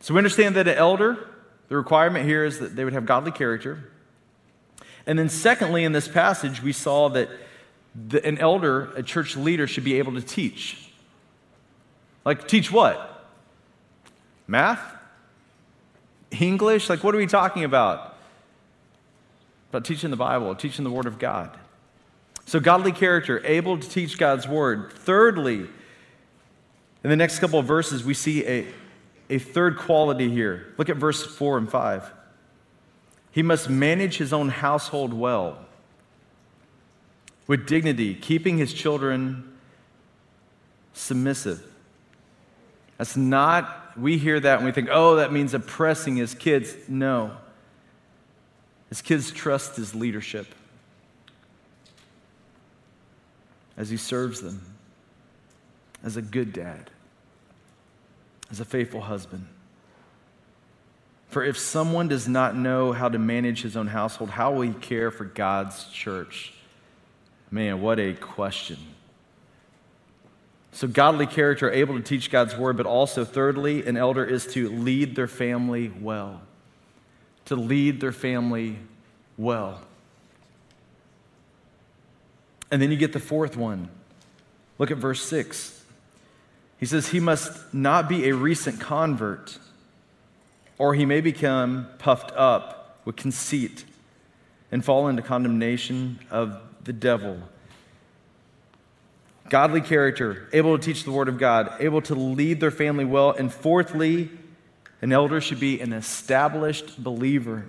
So 0.00 0.14
we 0.14 0.18
understand 0.18 0.56
that 0.56 0.68
an 0.68 0.76
elder, 0.76 1.28
the 1.68 1.76
requirement 1.76 2.26
here 2.26 2.44
is 2.44 2.58
that 2.58 2.76
they 2.76 2.84
would 2.84 2.92
have 2.92 3.06
godly 3.06 3.32
character. 3.32 3.90
And 5.06 5.18
then, 5.18 5.28
secondly, 5.28 5.84
in 5.84 5.92
this 5.92 6.08
passage, 6.08 6.62
we 6.62 6.72
saw 6.72 7.08
that 7.10 7.28
the, 8.08 8.24
an 8.26 8.38
elder, 8.38 8.92
a 8.96 9.02
church 9.02 9.36
leader, 9.36 9.66
should 9.66 9.84
be 9.84 9.98
able 9.98 10.14
to 10.14 10.20
teach. 10.20 10.90
Like, 12.24 12.48
teach 12.48 12.72
what? 12.72 13.24
Math? 14.48 14.80
English? 16.30 16.88
Like, 16.88 17.04
what 17.04 17.14
are 17.14 17.18
we 17.18 17.26
talking 17.26 17.64
about? 17.64 18.15
About 19.70 19.84
teaching 19.84 20.10
the 20.10 20.16
Bible, 20.16 20.54
teaching 20.54 20.84
the 20.84 20.90
Word 20.90 21.06
of 21.06 21.18
God. 21.18 21.56
So, 22.46 22.60
godly 22.60 22.92
character, 22.92 23.44
able 23.44 23.78
to 23.78 23.88
teach 23.88 24.18
God's 24.18 24.46
Word. 24.46 24.92
Thirdly, 24.92 25.66
in 27.02 27.10
the 27.10 27.16
next 27.16 27.38
couple 27.40 27.58
of 27.58 27.66
verses, 27.66 28.04
we 28.04 28.14
see 28.14 28.46
a, 28.46 28.66
a 29.28 29.38
third 29.38 29.76
quality 29.76 30.30
here. 30.30 30.72
Look 30.78 30.88
at 30.88 30.96
verse 30.96 31.24
4 31.24 31.58
and 31.58 31.70
5. 31.70 32.12
He 33.32 33.42
must 33.42 33.68
manage 33.68 34.16
his 34.16 34.32
own 34.32 34.48
household 34.48 35.12
well 35.12 35.58
with 37.46 37.66
dignity, 37.66 38.14
keeping 38.14 38.58
his 38.58 38.72
children 38.72 39.56
submissive. 40.94 41.62
That's 42.98 43.16
not, 43.16 43.98
we 43.98 44.18
hear 44.18 44.40
that 44.40 44.56
and 44.56 44.66
we 44.66 44.72
think, 44.72 44.88
oh, 44.90 45.16
that 45.16 45.32
means 45.32 45.54
oppressing 45.54 46.16
his 46.16 46.34
kids. 46.34 46.74
No. 46.88 47.36
His 48.88 49.02
kids 49.02 49.30
trust 49.30 49.76
his 49.76 49.94
leadership 49.94 50.46
as 53.76 53.90
he 53.90 53.96
serves 53.96 54.40
them 54.40 54.62
as 56.04 56.16
a 56.16 56.22
good 56.22 56.52
dad, 56.52 56.90
as 58.50 58.60
a 58.60 58.64
faithful 58.64 59.02
husband. 59.02 59.46
For 61.28 61.44
if 61.44 61.58
someone 61.58 62.08
does 62.08 62.28
not 62.28 62.56
know 62.56 62.92
how 62.92 63.08
to 63.08 63.18
manage 63.18 63.62
his 63.62 63.76
own 63.76 63.88
household, 63.88 64.30
how 64.30 64.52
will 64.52 64.62
he 64.62 64.72
care 64.72 65.10
for 65.10 65.24
God's 65.24 65.84
church? 65.86 66.52
Man, 67.50 67.80
what 67.80 67.98
a 67.98 68.14
question. 68.14 68.78
So, 70.72 70.86
godly 70.86 71.26
character 71.26 71.70
able 71.70 71.96
to 71.96 72.02
teach 72.02 72.30
God's 72.30 72.56
word, 72.56 72.76
but 72.76 72.86
also, 72.86 73.24
thirdly, 73.24 73.86
an 73.86 73.96
elder 73.96 74.24
is 74.24 74.46
to 74.48 74.68
lead 74.68 75.16
their 75.16 75.26
family 75.26 75.90
well. 76.00 76.42
To 77.46 77.56
lead 77.56 78.00
their 78.00 78.12
family 78.12 78.78
well. 79.36 79.80
And 82.70 82.82
then 82.82 82.90
you 82.90 82.96
get 82.96 83.12
the 83.12 83.20
fourth 83.20 83.56
one. 83.56 83.88
Look 84.78 84.90
at 84.90 84.98
verse 84.98 85.22
6. 85.22 85.84
He 86.78 86.86
says, 86.86 87.08
He 87.08 87.20
must 87.20 87.72
not 87.72 88.08
be 88.08 88.28
a 88.28 88.34
recent 88.34 88.80
convert, 88.80 89.58
or 90.78 90.94
he 90.94 91.06
may 91.06 91.20
become 91.20 91.88
puffed 91.98 92.32
up 92.32 93.00
with 93.04 93.16
conceit 93.16 93.84
and 94.70 94.84
fall 94.84 95.08
into 95.08 95.22
condemnation 95.22 96.18
of 96.30 96.60
the 96.84 96.92
devil. 96.92 97.40
Godly 99.48 99.80
character, 99.80 100.48
able 100.52 100.76
to 100.76 100.84
teach 100.84 101.04
the 101.04 101.12
word 101.12 101.28
of 101.28 101.38
God, 101.38 101.72
able 101.78 102.02
to 102.02 102.14
lead 102.14 102.60
their 102.60 102.72
family 102.72 103.04
well. 103.04 103.30
And 103.30 103.52
fourthly, 103.52 104.28
an 105.02 105.12
elder 105.12 105.40
should 105.40 105.60
be 105.60 105.80
an 105.80 105.92
established 105.92 107.02
believer. 107.02 107.66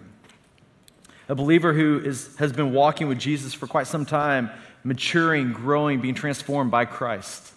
A 1.30 1.36
believer 1.36 1.74
who 1.74 2.00
is, 2.00 2.36
has 2.38 2.54
been 2.54 2.72
walking 2.72 3.08
with 3.08 3.20
Jesus 3.20 3.54
for 3.54 3.68
quite 3.68 3.88
some 3.88 4.06
time, 4.06 4.50
maturing, 4.84 5.52
growing, 5.52 6.00
being 6.00 6.16
transformed 6.16 6.72
by 6.72 6.86
Christ. 6.86 7.54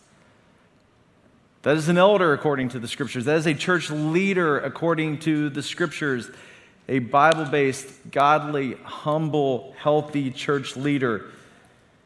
That 1.63 1.77
is 1.77 1.89
an 1.89 1.99
elder 1.99 2.33
according 2.33 2.71
to 2.71 2.79
the 2.79 2.89
scriptures. 2.89 3.27
That 3.27 3.37
is 3.37 3.47
a 3.47 3.55
church 3.55 3.91
leader 3.91 4.59
according 4.59 5.21
to 5.21 5.51
the 5.51 5.63
scriptures. 5.63 6.31
A 6.89 6.99
Bible 6.99 7.45
based, 7.45 7.89
godly, 8.11 8.75
humble, 8.83 9.75
healthy 9.79 10.31
church 10.31 10.77
leader 10.77 11.27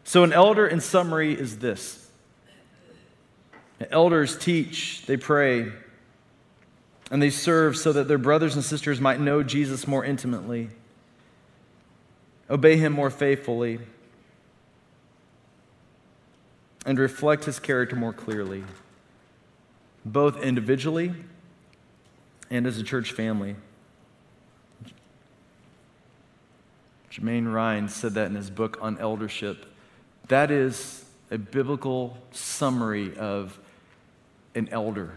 so, 0.04 0.22
an 0.22 0.34
elder, 0.34 0.66
in 0.66 0.80
summary, 0.80 1.32
is 1.32 1.58
this 1.58 2.00
elders 3.90 4.38
teach, 4.38 5.04
they 5.06 5.16
pray, 5.16 5.72
and 7.10 7.22
they 7.22 7.30
serve 7.30 7.76
so 7.76 7.92
that 7.92 8.08
their 8.08 8.18
brothers 8.18 8.54
and 8.54 8.64
sisters 8.64 9.00
might 9.00 9.20
know 9.20 9.42
Jesus 9.42 9.86
more 9.86 10.04
intimately, 10.04 10.70
obey 12.50 12.76
him 12.76 12.92
more 12.92 13.10
faithfully, 13.10 13.78
and 16.86 16.98
reflect 16.98 17.44
his 17.44 17.58
character 17.58 17.96
more 17.96 18.12
clearly, 18.12 18.64
both 20.04 20.42
individually 20.42 21.14
and 22.50 22.66
as 22.66 22.78
a 22.78 22.82
church 22.82 23.12
family. 23.12 23.56
Jeramie 27.10 27.42
Rinne 27.42 27.88
said 27.88 28.14
that 28.14 28.26
in 28.26 28.34
his 28.34 28.50
book 28.50 28.76
on 28.80 28.98
eldership. 28.98 29.66
That 30.28 30.50
is 30.50 31.04
a 31.30 31.38
biblical 31.38 32.18
summary 32.32 33.16
of 33.16 33.58
an 34.54 34.68
elder. 34.70 35.12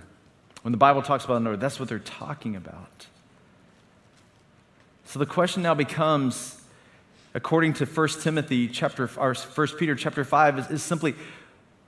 When 0.68 0.74
the 0.74 0.78
Bible 0.78 1.02
talks 1.02 1.24
about 1.24 1.38
an 1.38 1.48
elder, 1.48 1.56
that's 1.56 1.80
what 1.80 1.88
they're 1.88 1.98
talking 1.98 2.54
about. 2.58 3.08
So 5.06 5.18
the 5.18 5.26
question 5.26 5.64
now 5.64 5.74
becomes, 5.74 6.60
according 7.34 7.76
to 7.76 7.86
1 7.86 8.08
Timothy 8.20 8.68
chapter 8.68 9.10
or 9.16 9.34
1 9.34 9.68
Peter 9.80 9.96
chapter 9.96 10.26
5, 10.26 10.60
is, 10.60 10.70
is 10.70 10.84
simply, 10.84 11.16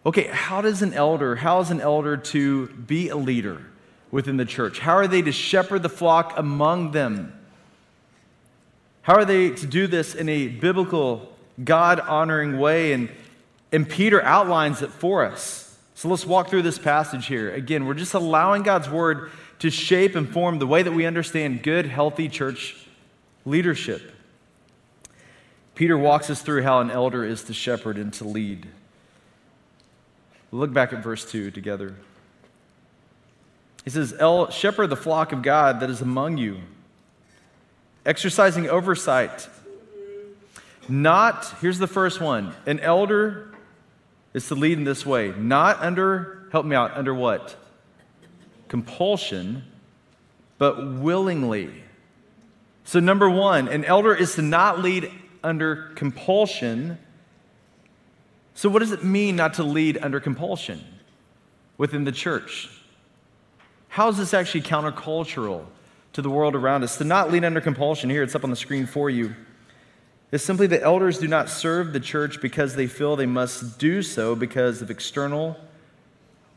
okay, 0.05 0.27
how 0.27 0.61
does 0.61 0.81
an 0.81 0.93
elder, 0.93 1.35
how 1.35 1.59
is 1.59 1.71
an 1.71 1.81
elder 1.81 2.15
to 2.15 2.67
be 2.67 3.09
a 3.09 3.17
leader 3.17 3.65
within 4.11 4.37
the 4.37 4.45
church? 4.45 4.79
How 4.79 4.93
are 4.93 5.07
they 5.07 5.23
to 5.23 5.31
shepherd 5.33 5.83
the 5.83 5.89
flock 5.89 6.37
among 6.37 6.91
them? 6.91 7.37
How 9.01 9.15
are 9.15 9.25
they 9.25 9.49
to 9.49 9.67
do 9.67 9.87
this 9.87 10.15
in 10.15 10.29
a 10.29 10.47
biblical 10.47 11.35
God 11.61 11.99
honoring 11.99 12.59
way. 12.59 12.93
And, 12.93 13.09
and 13.73 13.89
Peter 13.89 14.23
outlines 14.23 14.81
it 14.81 14.91
for 14.91 15.25
us. 15.25 15.68
So 15.99 16.07
let's 16.07 16.25
walk 16.25 16.47
through 16.47 16.61
this 16.61 16.79
passage 16.79 17.25
here. 17.25 17.53
Again, 17.53 17.85
we're 17.85 17.93
just 17.93 18.13
allowing 18.13 18.63
God's 18.63 18.89
word 18.89 19.31
to 19.59 19.69
shape 19.69 20.15
and 20.15 20.31
form 20.31 20.57
the 20.57 20.65
way 20.65 20.81
that 20.81 20.93
we 20.93 21.05
understand 21.05 21.61
good, 21.61 21.85
healthy 21.85 22.29
church 22.29 22.87
leadership. 23.43 24.13
Peter 25.75 25.97
walks 25.97 26.29
us 26.29 26.41
through 26.41 26.63
how 26.63 26.79
an 26.79 26.89
elder 26.89 27.25
is 27.25 27.43
to 27.43 27.53
shepherd 27.53 27.97
and 27.97 28.13
to 28.13 28.23
lead. 28.23 28.65
look 30.53 30.71
back 30.71 30.93
at 30.93 31.03
verse 31.03 31.29
2 31.29 31.51
together. 31.51 31.97
He 33.83 33.89
says, 33.89 34.15
Shepherd 34.51 34.87
the 34.87 34.95
flock 34.95 35.33
of 35.33 35.41
God 35.41 35.81
that 35.81 35.89
is 35.89 35.99
among 35.99 36.37
you, 36.37 36.59
exercising 38.05 38.69
oversight 38.69 39.49
not, 40.87 41.53
here's 41.59 41.77
the 41.77 41.87
first 41.87 42.21
one 42.21 42.53
an 42.65 42.79
elder 42.79 43.49
is 44.39 44.47
to 44.47 44.55
lead 44.55 44.77
in 44.77 44.85
this 44.85 45.05
way, 45.05 45.33
not 45.37 45.81
under, 45.81 46.47
help 46.53 46.65
me 46.65 46.73
out, 46.73 46.95
under 46.95 47.13
what? 47.13 47.57
Compulsion, 48.69 49.63
but 50.57 50.93
willingly. 50.93 51.83
So, 52.85 53.01
number 53.01 53.29
one, 53.29 53.67
an 53.67 53.83
elder 53.83 54.15
is 54.15 54.35
to 54.35 54.41
not 54.41 54.79
lead 54.79 55.11
under 55.43 55.91
compulsion. 55.95 56.97
So, 58.53 58.69
what 58.69 58.79
does 58.79 58.93
it 58.93 59.03
mean 59.03 59.35
not 59.35 59.55
to 59.55 59.63
lead 59.63 59.97
under 60.01 60.21
compulsion 60.21 60.81
within 61.77 62.05
the 62.05 62.13
church? 62.13 62.69
How 63.89 64.07
is 64.07 64.17
this 64.17 64.33
actually 64.33 64.61
countercultural 64.61 65.65
to 66.13 66.21
the 66.21 66.29
world 66.29 66.55
around 66.55 66.83
us? 66.83 66.97
To 66.97 67.03
not 67.03 67.29
lead 67.29 67.43
under 67.43 67.59
compulsion, 67.59 68.09
here 68.09 68.23
it's 68.23 68.35
up 68.35 68.45
on 68.45 68.51
the 68.51 68.55
screen 68.55 68.85
for 68.85 69.09
you 69.09 69.35
is 70.31 70.43
simply 70.43 70.67
that 70.67 70.83
elders 70.83 71.17
do 71.17 71.27
not 71.27 71.49
serve 71.49 71.93
the 71.93 71.99
church 71.99 72.41
because 72.41 72.75
they 72.75 72.87
feel 72.87 73.15
they 73.15 73.25
must 73.25 73.79
do 73.79 74.03
so 74.03 74.35
because 74.35 74.81
of 74.81 74.91
external 74.91 75.57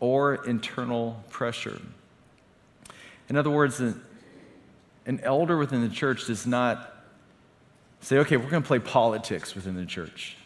or 0.01 0.45
internal 0.47 1.23
pressure. 1.31 1.81
In 3.29 3.37
other 3.37 3.51
words, 3.51 3.81
an 3.81 4.01
elder 5.23 5.57
within 5.57 5.81
the 5.81 5.89
church 5.89 6.27
does 6.27 6.47
not 6.47 6.93
say, 8.01 8.19
okay, 8.19 8.37
we're 8.37 8.51
going 8.51 8.63
to 8.63 8.67
play 8.67 8.79
politics 8.79 9.55
within 9.55 9.77
the 9.77 9.87
church. 9.87 10.37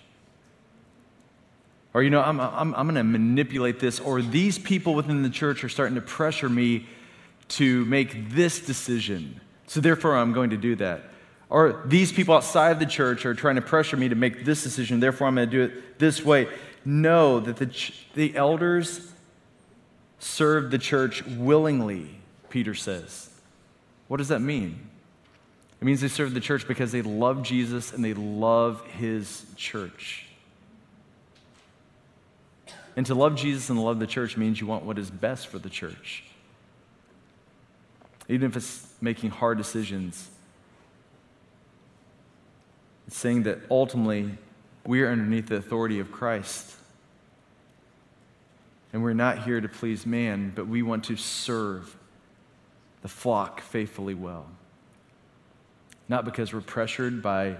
Or, 1.94 2.02
you 2.02 2.10
know, 2.10 2.20
I'm, 2.20 2.38
I'm, 2.38 2.74
I'm 2.74 2.86
going 2.86 2.96
to 2.96 3.02
manipulate 3.02 3.80
this, 3.80 3.98
or 3.98 4.20
these 4.20 4.58
people 4.58 4.94
within 4.94 5.22
the 5.22 5.30
church 5.30 5.64
are 5.64 5.68
starting 5.70 5.94
to 5.94 6.02
pressure 6.02 6.48
me 6.48 6.86
to 7.48 7.84
make 7.86 8.30
this 8.30 8.60
decision. 8.60 9.40
So, 9.66 9.80
therefore, 9.80 10.16
I'm 10.16 10.34
going 10.34 10.50
to 10.50 10.58
do 10.58 10.76
that. 10.76 11.04
Or 11.48 11.82
these 11.84 12.12
people 12.12 12.34
outside 12.34 12.80
the 12.80 12.86
church 12.86 13.24
are 13.24 13.34
trying 13.34 13.56
to 13.56 13.62
pressure 13.62 13.96
me 13.96 14.08
to 14.08 14.14
make 14.14 14.44
this 14.44 14.62
decision, 14.62 15.00
therefore 15.00 15.28
I'm 15.28 15.36
going 15.36 15.48
to 15.48 15.56
do 15.56 15.62
it 15.62 15.98
this 15.98 16.24
way. 16.24 16.48
know 16.84 17.40
that 17.40 17.56
the, 17.56 17.92
the 18.14 18.36
elders 18.36 19.12
served 20.18 20.70
the 20.70 20.78
church 20.78 21.24
willingly, 21.24 22.18
Peter 22.48 22.74
says. 22.74 23.30
What 24.08 24.18
does 24.18 24.28
that 24.28 24.40
mean? 24.40 24.88
It 25.80 25.84
means 25.84 26.00
they 26.00 26.08
serve 26.08 26.32
the 26.34 26.40
church 26.40 26.66
because 26.66 26.90
they 26.90 27.02
love 27.02 27.42
Jesus 27.42 27.92
and 27.92 28.04
they 28.04 28.14
love 28.14 28.84
his 28.86 29.44
church. 29.56 30.26
And 32.96 33.04
to 33.06 33.14
love 33.14 33.36
Jesus 33.36 33.68
and 33.68 33.82
love 33.82 33.98
the 33.98 34.06
church 34.06 34.36
means 34.36 34.60
you 34.60 34.66
want 34.66 34.84
what 34.84 34.98
is 34.98 35.10
best 35.10 35.48
for 35.48 35.58
the 35.58 35.68
church. 35.68 36.24
Even 38.28 38.48
if 38.48 38.56
it's 38.56 38.86
making 39.00 39.30
hard 39.30 39.58
decisions, 39.58 40.30
saying 43.08 43.44
that 43.44 43.58
ultimately 43.70 44.36
we 44.84 45.02
are 45.02 45.10
underneath 45.10 45.48
the 45.48 45.56
authority 45.56 46.00
of 46.00 46.10
Christ. 46.10 46.74
And 48.92 49.02
we're 49.02 49.12
not 49.12 49.44
here 49.44 49.60
to 49.60 49.68
please 49.68 50.06
man, 50.06 50.52
but 50.54 50.66
we 50.66 50.82
want 50.82 51.04
to 51.04 51.16
serve 51.16 51.96
the 53.02 53.08
flock 53.08 53.60
faithfully 53.60 54.14
well. 54.14 54.46
Not 56.08 56.24
because 56.24 56.52
we're 56.52 56.60
pressured 56.60 57.22
by 57.22 57.56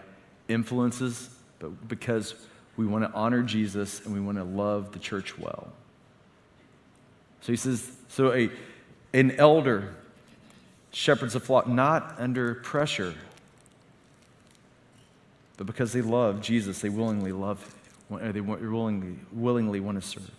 influences, 0.48 1.30
but 1.58 1.88
because 1.88 2.34
we 2.76 2.86
want 2.86 3.04
to 3.04 3.12
honor 3.12 3.42
Jesus 3.42 4.04
and 4.04 4.14
we 4.14 4.20
want 4.20 4.38
to 4.38 4.44
love 4.44 4.92
the 4.92 4.98
church 4.98 5.38
well. 5.38 5.68
So 7.40 7.52
he 7.52 7.56
says, 7.56 7.90
so 8.08 8.32
a, 8.32 8.50
an 9.12 9.32
elder 9.32 9.94
shepherds 10.92 11.34
a 11.34 11.40
flock 11.40 11.68
not 11.68 12.14
under 12.18 12.56
pressure, 12.56 13.14
but 15.56 15.66
because 15.66 15.92
they 15.92 16.02
love 16.02 16.40
Jesus, 16.40 16.80
they 16.80 16.88
willingly 16.88 17.32
love, 17.32 17.75
uh, 18.10 18.32
they 18.32 18.40
willingly, 18.40 19.16
willingly 19.32 19.80
want 19.80 20.00
to 20.00 20.06
serve. 20.06 20.30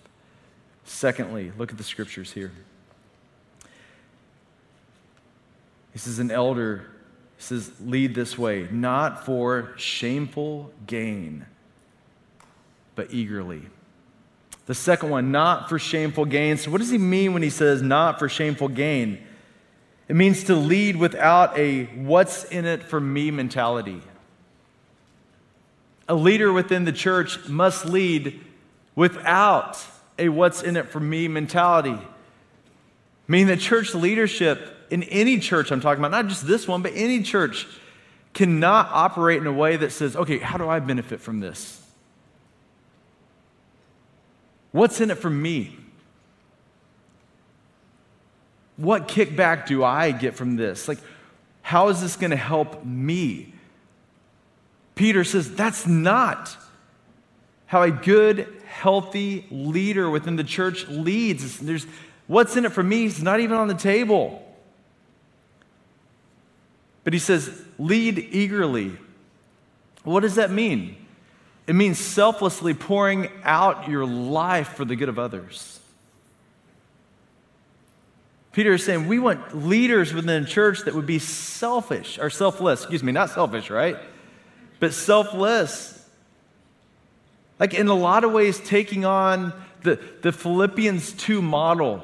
Secondly, 0.86 1.51
look 1.57 1.71
at 1.71 1.77
the 1.77 1.83
scriptures 1.83 2.31
here. 2.31 2.51
He 5.91 6.00
says, 6.00 6.19
an 6.19 6.31
elder 6.31 6.88
he 7.38 7.43
says, 7.43 7.71
lead 7.79 8.15
this 8.15 8.36
way, 8.38 8.67
not 8.71 9.25
for 9.25 9.74
shameful 9.77 10.71
gain, 10.88 11.45
but 12.95 13.13
eagerly. 13.13 13.62
The 14.65 14.74
second 14.74 15.12
one, 15.12 15.31
not 15.31 15.69
for 15.69 15.77
shameful 15.77 16.25
gain. 16.25 16.57
So, 16.57 16.71
what 16.71 16.79
does 16.79 16.89
he 16.89 16.97
mean 16.97 17.33
when 17.33 17.43
he 17.43 17.51
says 17.51 17.81
not 17.83 18.17
for 18.17 18.27
shameful 18.27 18.69
gain? 18.69 19.24
It 20.07 20.15
means 20.15 20.45
to 20.45 20.55
lead 20.55 20.95
without 20.95 21.57
a 21.57 21.86
what's 21.86 22.43
in 22.45 22.65
it 22.65 22.81
for 22.81 23.00
me 23.00 23.29
mentality. 23.29 24.01
A 26.07 26.15
leader 26.15 26.53
within 26.53 26.85
the 26.85 26.91
church 26.91 27.47
must 27.47 27.85
lead 27.85 28.39
without 28.95 29.77
a 30.17 30.29
what's 30.29 30.63
in 30.63 30.77
it 30.77 30.89
for 30.89 30.99
me 30.99 31.27
mentality. 31.27 31.97
Meaning 33.27 33.47
that 33.47 33.59
church 33.59 33.93
leadership 33.93 34.75
in 34.89 35.03
any 35.03 35.39
church 35.39 35.71
I'm 35.71 35.81
talking 35.81 36.03
about, 36.03 36.11
not 36.11 36.27
just 36.27 36.47
this 36.47 36.67
one, 36.67 36.81
but 36.81 36.93
any 36.95 37.21
church, 37.21 37.67
cannot 38.33 38.89
operate 38.91 39.41
in 39.41 39.47
a 39.47 39.53
way 39.53 39.77
that 39.77 39.91
says, 39.91 40.15
okay, 40.15 40.37
how 40.37 40.57
do 40.57 40.69
I 40.69 40.79
benefit 40.79 41.19
from 41.19 41.39
this? 41.39 41.81
What's 44.71 45.01
in 45.01 45.09
it 45.09 45.17
for 45.17 45.29
me? 45.29 45.75
What 48.75 49.07
kickback 49.07 49.65
do 49.65 49.83
I 49.83 50.11
get 50.11 50.35
from 50.35 50.55
this? 50.55 50.87
Like, 50.87 50.99
how 51.63 51.89
is 51.89 51.99
this 51.99 52.15
going 52.15 52.31
to 52.31 52.37
help 52.37 52.85
me? 52.85 53.53
Peter 54.97 55.23
says 55.23 55.53
that's 55.55 55.87
not 55.87 56.57
how 57.67 57.83
a 57.83 57.91
good, 57.91 58.47
healthy 58.67 59.45
leader 59.49 60.09
within 60.09 60.35
the 60.35 60.43
church 60.43 60.87
leads. 60.87 61.59
There's 61.59 61.85
what's 62.27 62.55
in 62.57 62.65
it 62.65 62.71
for 62.71 62.83
me 62.83 63.05
is 63.05 63.21
not 63.21 63.39
even 63.39 63.57
on 63.57 63.67
the 63.67 63.73
table. 63.73 64.43
But 67.03 67.13
he 67.13 67.19
says, 67.19 67.63
lead 67.79 68.17
eagerly. 68.17 68.97
What 70.03 70.21
does 70.21 70.36
that 70.36 70.51
mean? 70.51 70.97
It 71.65 71.73
means 71.73 71.97
selflessly 71.97 72.73
pouring 72.73 73.29
out 73.43 73.89
your 73.89 74.05
life 74.05 74.69
for 74.69 74.83
the 74.83 74.95
good 74.95 75.10
of 75.10 75.19
others. 75.19 75.79
Peter 78.51 78.73
is 78.73 78.83
saying 78.83 79.07
we 79.07 79.19
want 79.19 79.65
leaders 79.65 80.13
within 80.13 80.43
the 80.43 80.49
church 80.49 80.81
that 80.81 80.95
would 80.95 81.05
be 81.05 81.19
selfish, 81.19 82.17
or 82.17 82.29
selfless, 82.29 82.81
excuse 82.81 83.03
me, 83.03 83.12
not 83.12 83.29
selfish, 83.29 83.69
right? 83.69 83.97
But 84.79 84.93
selfless. 84.93 86.05
Like 87.59 87.73
in 87.73 87.87
a 87.87 87.95
lot 87.95 88.23
of 88.23 88.31
ways, 88.31 88.59
taking 88.59 89.05
on 89.05 89.53
the, 89.81 89.99
the 90.21 90.31
Philippians 90.31 91.13
2 91.13 91.41
model, 91.41 92.03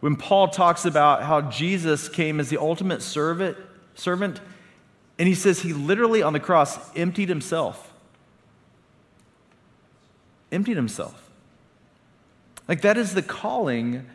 when 0.00 0.16
Paul 0.16 0.48
talks 0.48 0.84
about 0.84 1.22
how 1.22 1.40
Jesus 1.40 2.08
came 2.08 2.38
as 2.40 2.50
the 2.50 2.60
ultimate 2.60 3.02
servant 3.02 3.56
servant. 3.96 4.40
And 5.18 5.26
he 5.26 5.34
says 5.34 5.60
he 5.60 5.72
literally 5.72 6.22
on 6.22 6.32
the 6.32 6.40
cross 6.40 6.78
emptied 6.94 7.28
himself. 7.28 7.92
Emptied 10.52 10.76
himself. 10.76 11.30
Like 12.68 12.82
that 12.82 12.96
is 12.96 13.14
the 13.14 13.22
calling 13.22 14.06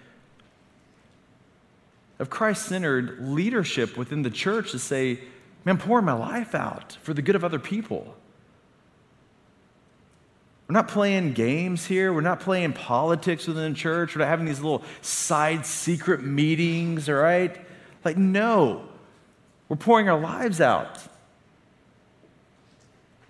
of 2.19 2.29
Christ 2.29 2.67
centered 2.67 3.17
leadership 3.19 3.97
within 3.97 4.21
the 4.21 4.29
church 4.29 4.71
to 4.71 4.79
say, 4.79 5.19
man, 5.65 5.75
I'm 5.75 5.77
pouring 5.77 6.05
my 6.05 6.13
life 6.13 6.55
out 6.55 6.97
for 7.01 7.13
the 7.13 7.21
good 7.21 7.35
of 7.35 7.43
other 7.43 7.59
people. 7.59 8.15
We're 10.67 10.73
not 10.73 10.87
playing 10.87 11.33
games 11.33 11.85
here. 11.85 12.13
We're 12.13 12.21
not 12.21 12.39
playing 12.39 12.73
politics 12.73 13.45
within 13.45 13.73
the 13.73 13.77
church. 13.77 14.15
We're 14.15 14.21
not 14.21 14.29
having 14.29 14.45
these 14.45 14.61
little 14.61 14.83
side 15.01 15.65
secret 15.65 16.23
meetings, 16.23 17.09
all 17.09 17.15
right? 17.15 17.59
Like, 18.05 18.17
no. 18.17 18.87
We're 19.67 19.75
pouring 19.75 20.07
our 20.07 20.19
lives 20.19 20.61
out 20.61 20.99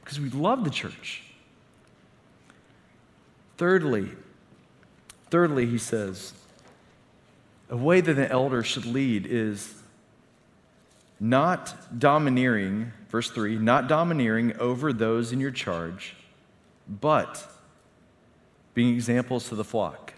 because 0.03 0.19
we 0.19 0.29
love 0.29 0.63
the 0.63 0.69
church. 0.69 1.23
Thirdly, 3.57 4.09
thirdly, 5.29 5.65
he 5.65 5.77
says, 5.77 6.33
a 7.69 7.77
way 7.77 8.01
that 8.01 8.17
an 8.17 8.25
elder 8.25 8.63
should 8.63 8.85
lead 8.85 9.25
is 9.25 9.81
not 11.23 11.99
domineering, 11.99 12.91
verse 13.09 13.29
3, 13.29 13.59
not 13.59 13.87
domineering 13.87 14.57
over 14.57 14.91
those 14.91 15.31
in 15.31 15.39
your 15.39 15.51
charge, 15.51 16.15
but 16.89 17.47
being 18.73 18.95
examples 18.95 19.47
to 19.49 19.55
the 19.55 19.63
flock. 19.63 20.15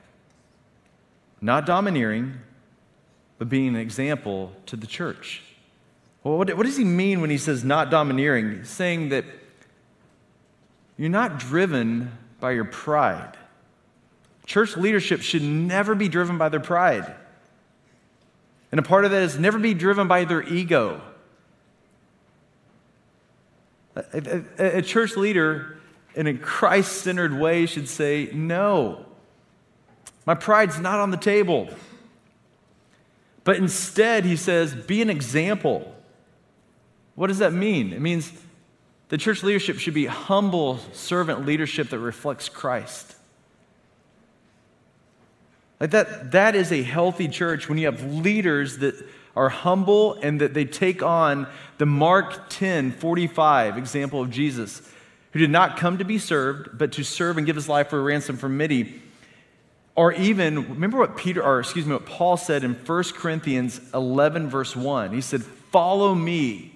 Not 1.42 1.66
domineering, 1.66 2.36
but 3.38 3.50
being 3.50 3.68
an 3.68 3.76
example 3.76 4.54
to 4.68 4.78
the 4.78 4.88
church. 4.88 5.42
Well, 6.24 6.38
what, 6.38 6.56
what 6.56 6.66
does 6.66 6.78
he 6.78 6.86
mean 6.86 7.20
when 7.20 7.30
he 7.30 7.38
says 7.38 7.66
not 7.66 7.92
domineering? 7.92 8.60
He's 8.60 8.70
saying 8.70 9.10
that 9.10 9.26
you're 10.96 11.10
not 11.10 11.38
driven 11.38 12.18
by 12.40 12.52
your 12.52 12.64
pride. 12.64 13.36
Church 14.46 14.78
leadership 14.78 15.22
should 15.22 15.44
never 15.44 15.96
be 15.96 16.08
driven 16.08 16.38
by 16.38 16.48
their 16.48 16.62
pride. 16.62 17.14
And 18.74 18.80
a 18.80 18.82
part 18.82 19.06
of 19.06 19.12
that 19.12 19.22
is 19.22 19.38
never 19.38 19.60
be 19.60 19.76
driven 19.76 20.08
by 20.08 20.26
their 20.26 20.42
ego. 20.42 21.00
A, 23.96 24.42
a, 24.58 24.78
a 24.80 24.82
church 24.82 25.16
leader 25.16 25.78
in 26.16 26.26
a 26.26 26.34
Christ 26.34 27.04
centered 27.04 27.38
way 27.38 27.68
should 27.68 27.88
say, 27.88 28.32
No, 28.34 29.06
my 30.26 30.34
pride's 30.34 30.80
not 30.80 30.98
on 30.98 31.12
the 31.12 31.18
table. 31.18 31.70
But 33.44 33.58
instead, 33.58 34.26
he 34.26 34.36
says, 34.36 34.74
Be 34.74 35.04
an 35.04 35.10
example. 35.12 35.96
What 37.14 37.28
does 37.28 37.38
that 37.38 37.54
mean? 37.54 37.94
It 37.94 38.02
means 38.02 38.34
the 39.10 39.20
church 39.20 39.44
leadership 39.44 39.78
should 39.78 39.94
be 39.94 40.08
humble 40.08 40.80
servant 40.94 41.46
leadership 41.46 41.90
that 41.90 42.00
reflects 42.00 42.50
Christ. 42.50 43.18
Like 45.80 45.92
that, 45.92 46.32
that 46.32 46.56
is 46.56 46.72
a 46.72 46.82
healthy 46.82 47.28
church 47.28 47.68
when 47.68 47.78
you 47.78 47.86
have 47.86 48.04
leaders 48.14 48.78
that 48.78 48.96
are 49.36 49.50
humble 49.50 50.14
and 50.22 50.42
that 50.42 50.54
they 50.54 50.66
take 50.66 51.02
on 51.02 51.48
the 51.78 51.86
Mark 51.86 52.50
10 52.50 52.92
45 52.92 53.78
example 53.78 54.22
of 54.22 54.30
Jesus, 54.30 54.82
who 55.32 55.40
did 55.40 55.50
not 55.50 55.78
come 55.78 55.98
to 55.98 56.06
be 56.06 56.18
served, 56.18 56.78
but 56.78 56.92
to 56.94 57.04
serve 57.04 57.38
and 57.38 57.46
give 57.46 57.56
his 57.56 57.68
life 57.68 57.90
for 57.90 58.00
a 58.00 58.04
ransom 58.04 58.38
for 58.38 58.50
many. 58.50 59.02
Or 59.96 60.12
even, 60.14 60.70
remember 60.70 60.98
what 60.98 61.18
Peter, 61.18 61.44
or 61.44 61.60
excuse 61.60 61.86
me, 61.86 61.94
what 61.94 62.06
Paul 62.06 62.38
said 62.38 62.64
in 62.64 62.74
1 62.74 63.04
Corinthians 63.16 63.80
11, 63.94 64.50
verse 64.50 64.76
1. 64.76 65.14
He 65.14 65.22
said, 65.22 65.44
Follow 65.44 66.16
me 66.16 66.74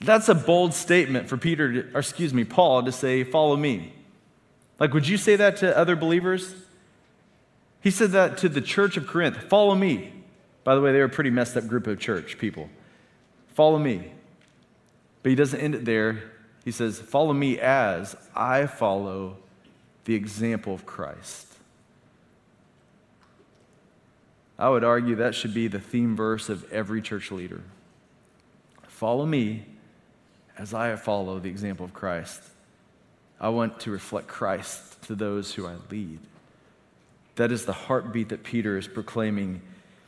that's 0.00 0.28
a 0.28 0.34
bold 0.34 0.74
statement 0.74 1.28
for 1.28 1.36
Peter, 1.36 1.72
to, 1.72 1.94
or 1.94 2.00
excuse 2.00 2.32
me, 2.32 2.44
Paul 2.44 2.84
to 2.84 2.92
say, 2.92 3.24
Follow 3.24 3.56
me. 3.56 3.92
Like, 4.78 4.94
would 4.94 5.08
you 5.08 5.16
say 5.16 5.36
that 5.36 5.56
to 5.58 5.76
other 5.76 5.96
believers? 5.96 6.54
He 7.80 7.90
said 7.90 8.10
that 8.12 8.38
to 8.38 8.48
the 8.48 8.60
church 8.60 8.96
of 8.96 9.06
Corinth 9.06 9.36
Follow 9.44 9.74
me. 9.74 10.12
By 10.64 10.74
the 10.74 10.80
way, 10.80 10.92
they 10.92 10.98
were 10.98 11.04
a 11.04 11.08
pretty 11.08 11.30
messed 11.30 11.56
up 11.56 11.66
group 11.66 11.86
of 11.86 11.98
church 11.98 12.38
people. 12.38 12.68
Follow 13.54 13.78
me. 13.78 14.12
But 15.22 15.30
he 15.30 15.34
doesn't 15.34 15.60
end 15.60 15.74
it 15.74 15.84
there. 15.84 16.22
He 16.64 16.70
says, 16.70 16.98
Follow 16.98 17.32
me 17.32 17.58
as 17.58 18.16
I 18.34 18.66
follow 18.66 19.38
the 20.04 20.14
example 20.14 20.74
of 20.74 20.84
Christ. 20.84 21.46
I 24.58 24.68
would 24.68 24.84
argue 24.84 25.14
that 25.16 25.34
should 25.34 25.54
be 25.54 25.68
the 25.68 25.78
theme 25.78 26.16
verse 26.16 26.48
of 26.48 26.70
every 26.72 27.00
church 27.00 27.30
leader. 27.30 27.62
Follow 28.86 29.24
me 29.24 29.64
as 30.56 30.74
I 30.74 30.96
follow 30.96 31.38
the 31.38 31.48
example 31.48 31.84
of 31.86 31.94
Christ. 31.94 32.42
I 33.40 33.50
want 33.50 33.78
to 33.80 33.92
reflect 33.92 34.26
Christ 34.26 35.00
to 35.02 35.14
those 35.14 35.54
who 35.54 35.66
I 35.66 35.76
lead. 35.90 36.18
That 37.38 37.52
is 37.52 37.66
the 37.66 37.72
heartbeat 37.72 38.30
that 38.30 38.42
Peter 38.42 38.76
is 38.76 38.88
proclaiming 38.88 39.62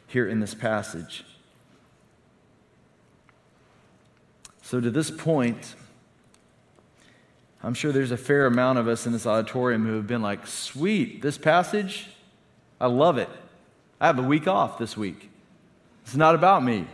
here 0.09 0.27
in 0.27 0.41
this 0.41 0.53
passage. 0.53 1.25
So, 4.63 4.81
to 4.81 4.91
this 4.91 5.13
point, 5.13 5.77
I'm 7.63 7.73
sure 7.75 7.93
there's 7.93 8.11
a 8.11 8.17
fair 8.17 8.47
amount 8.47 8.81
of 8.81 8.89
us 8.89 9.07
in 9.07 9.13
this 9.13 9.27
auditorium 9.27 9.87
who 9.87 9.95
have 9.95 10.09
been 10.09 10.23
like, 10.23 10.45
sweet, 10.49 11.23
this 11.23 11.39
passage, 11.39 12.09
I 12.81 12.89
love 12.89 13.17
it. 13.17 13.29
I 14.01 14.09
have 14.09 14.19
a 14.19 14.23
week 14.23 14.49
off 14.49 14.77
this 14.79 14.97
week. 14.97 15.31
It's 16.03 16.17
not 16.17 16.35
about 16.35 16.65
me. 16.65 16.85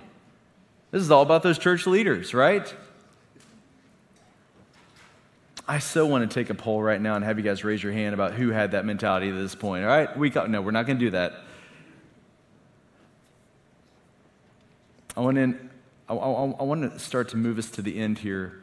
This 0.90 1.00
is 1.00 1.10
all 1.10 1.22
about 1.22 1.44
those 1.44 1.58
church 1.58 1.86
leaders, 1.86 2.34
right? 2.34 2.74
I 5.68 5.80
so 5.80 6.06
want 6.06 6.28
to 6.28 6.32
take 6.32 6.48
a 6.48 6.54
poll 6.54 6.80
right 6.80 7.00
now 7.00 7.16
and 7.16 7.24
have 7.24 7.38
you 7.38 7.44
guys 7.44 7.64
raise 7.64 7.82
your 7.82 7.92
hand 7.92 8.14
about 8.14 8.34
who 8.34 8.50
had 8.50 8.70
that 8.70 8.84
mentality 8.84 9.30
at 9.30 9.34
this 9.34 9.54
point. 9.54 9.84
All 9.84 9.90
right, 9.90 10.16
we 10.16 10.30
off. 10.30 10.48
No, 10.48 10.62
we're 10.62 10.70
not 10.70 10.86
going 10.86 10.98
to 10.98 11.04
do 11.04 11.10
that. 11.10 11.32
I 15.16 15.20
want, 15.20 15.36
to, 15.36 15.56
I, 16.08 16.14
I, 16.14 16.16
I 16.16 16.62
want 16.62 16.92
to 16.92 16.98
start 17.00 17.30
to 17.30 17.36
move 17.36 17.58
us 17.58 17.70
to 17.70 17.82
the 17.82 17.98
end 17.98 18.18
here 18.18 18.62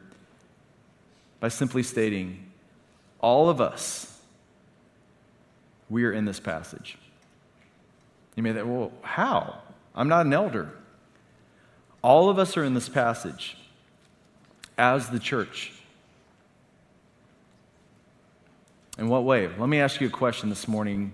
by 1.40 1.48
simply 1.48 1.82
stating 1.82 2.50
all 3.20 3.50
of 3.50 3.60
us, 3.60 4.18
we 5.90 6.04
are 6.04 6.12
in 6.12 6.24
this 6.24 6.40
passage. 6.40 6.96
You 8.34 8.42
may 8.42 8.54
think, 8.54 8.66
well, 8.66 8.92
how? 9.02 9.58
I'm 9.94 10.08
not 10.08 10.24
an 10.24 10.32
elder. 10.32 10.70
All 12.02 12.30
of 12.30 12.38
us 12.38 12.56
are 12.56 12.64
in 12.64 12.72
this 12.72 12.88
passage 12.88 13.58
as 14.78 15.10
the 15.10 15.18
church. 15.18 15.73
In 18.96 19.08
what 19.08 19.24
way? 19.24 19.48
Let 19.58 19.68
me 19.68 19.80
ask 19.80 20.00
you 20.00 20.06
a 20.06 20.10
question 20.10 20.48
this 20.48 20.68
morning 20.68 21.12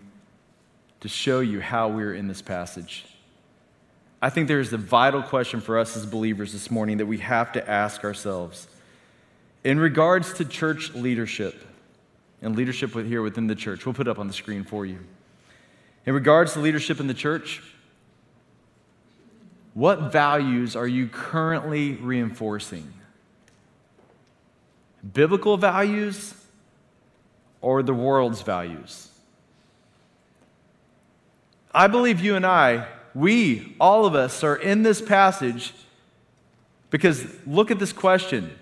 to 1.00 1.08
show 1.08 1.40
you 1.40 1.60
how 1.60 1.88
we're 1.88 2.12
in 2.12 2.28
this 2.28 2.42
passage. 2.42 3.06
I 4.20 4.28
think 4.28 4.48
there's 4.48 4.70
a 4.74 4.78
vital 4.78 5.22
question 5.22 5.62
for 5.62 5.78
us 5.78 5.96
as 5.96 6.04
believers 6.04 6.52
this 6.52 6.70
morning 6.70 6.98
that 6.98 7.06
we 7.06 7.18
have 7.18 7.52
to 7.52 7.70
ask 7.70 8.04
ourselves. 8.04 8.68
In 9.64 9.80
regards 9.80 10.34
to 10.34 10.44
church 10.44 10.92
leadership 10.94 11.64
and 12.42 12.54
leadership 12.54 12.92
here 12.92 13.22
within 13.22 13.46
the 13.46 13.54
church, 13.54 13.86
we'll 13.86 13.94
put 13.94 14.08
up 14.08 14.18
on 14.18 14.26
the 14.26 14.34
screen 14.34 14.62
for 14.62 14.84
you. 14.84 14.98
In 16.04 16.12
regards 16.12 16.52
to 16.52 16.60
leadership 16.60 17.00
in 17.00 17.06
the 17.06 17.14
church, 17.14 17.62
what 19.72 20.12
values 20.12 20.76
are 20.76 20.88
you 20.88 21.08
currently 21.08 21.92
reinforcing? 21.94 22.92
Biblical 25.14 25.56
values 25.56 26.34
or 27.60 27.82
the 27.82 27.94
world's 27.94 28.42
values? 28.42 29.08
I 31.72 31.86
believe 31.86 32.20
you 32.20 32.34
and 32.34 32.44
I, 32.44 32.86
we, 33.14 33.76
all 33.80 34.04
of 34.04 34.14
us, 34.14 34.42
are 34.42 34.56
in 34.56 34.82
this 34.82 35.00
passage 35.00 35.72
because 36.90 37.24
look 37.46 37.70
at 37.70 37.78
this 37.78 37.92
question. 37.92 38.52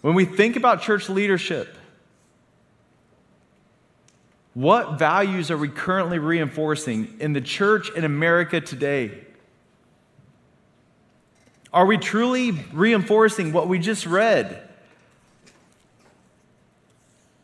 When 0.00 0.14
we 0.14 0.24
think 0.24 0.56
about 0.56 0.80
church 0.82 1.08
leadership, 1.08 1.76
what 4.54 4.98
values 4.98 5.50
are 5.50 5.56
we 5.56 5.68
currently 5.68 6.18
reinforcing 6.18 7.16
in 7.20 7.32
the 7.32 7.40
church 7.40 7.90
in 7.94 8.04
America 8.04 8.60
today? 8.60 9.12
Are 11.72 11.86
we 11.86 11.98
truly 11.98 12.52
reinforcing 12.72 13.52
what 13.52 13.68
we 13.68 13.78
just 13.78 14.06
read? 14.06 14.67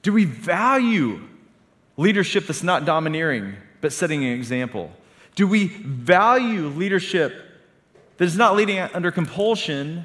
Do 0.04 0.12
we 0.12 0.26
value 0.26 1.22
leadership 1.96 2.46
that's 2.46 2.62
not 2.62 2.84
domineering, 2.84 3.56
but 3.80 3.90
setting 3.90 4.22
an 4.22 4.32
example? 4.32 4.92
Do 5.34 5.48
we 5.48 5.68
value 5.68 6.68
leadership 6.68 7.34
that 8.18 8.24
is 8.26 8.36
not 8.36 8.54
leading 8.54 8.78
under 8.78 9.10
compulsion, 9.10 10.04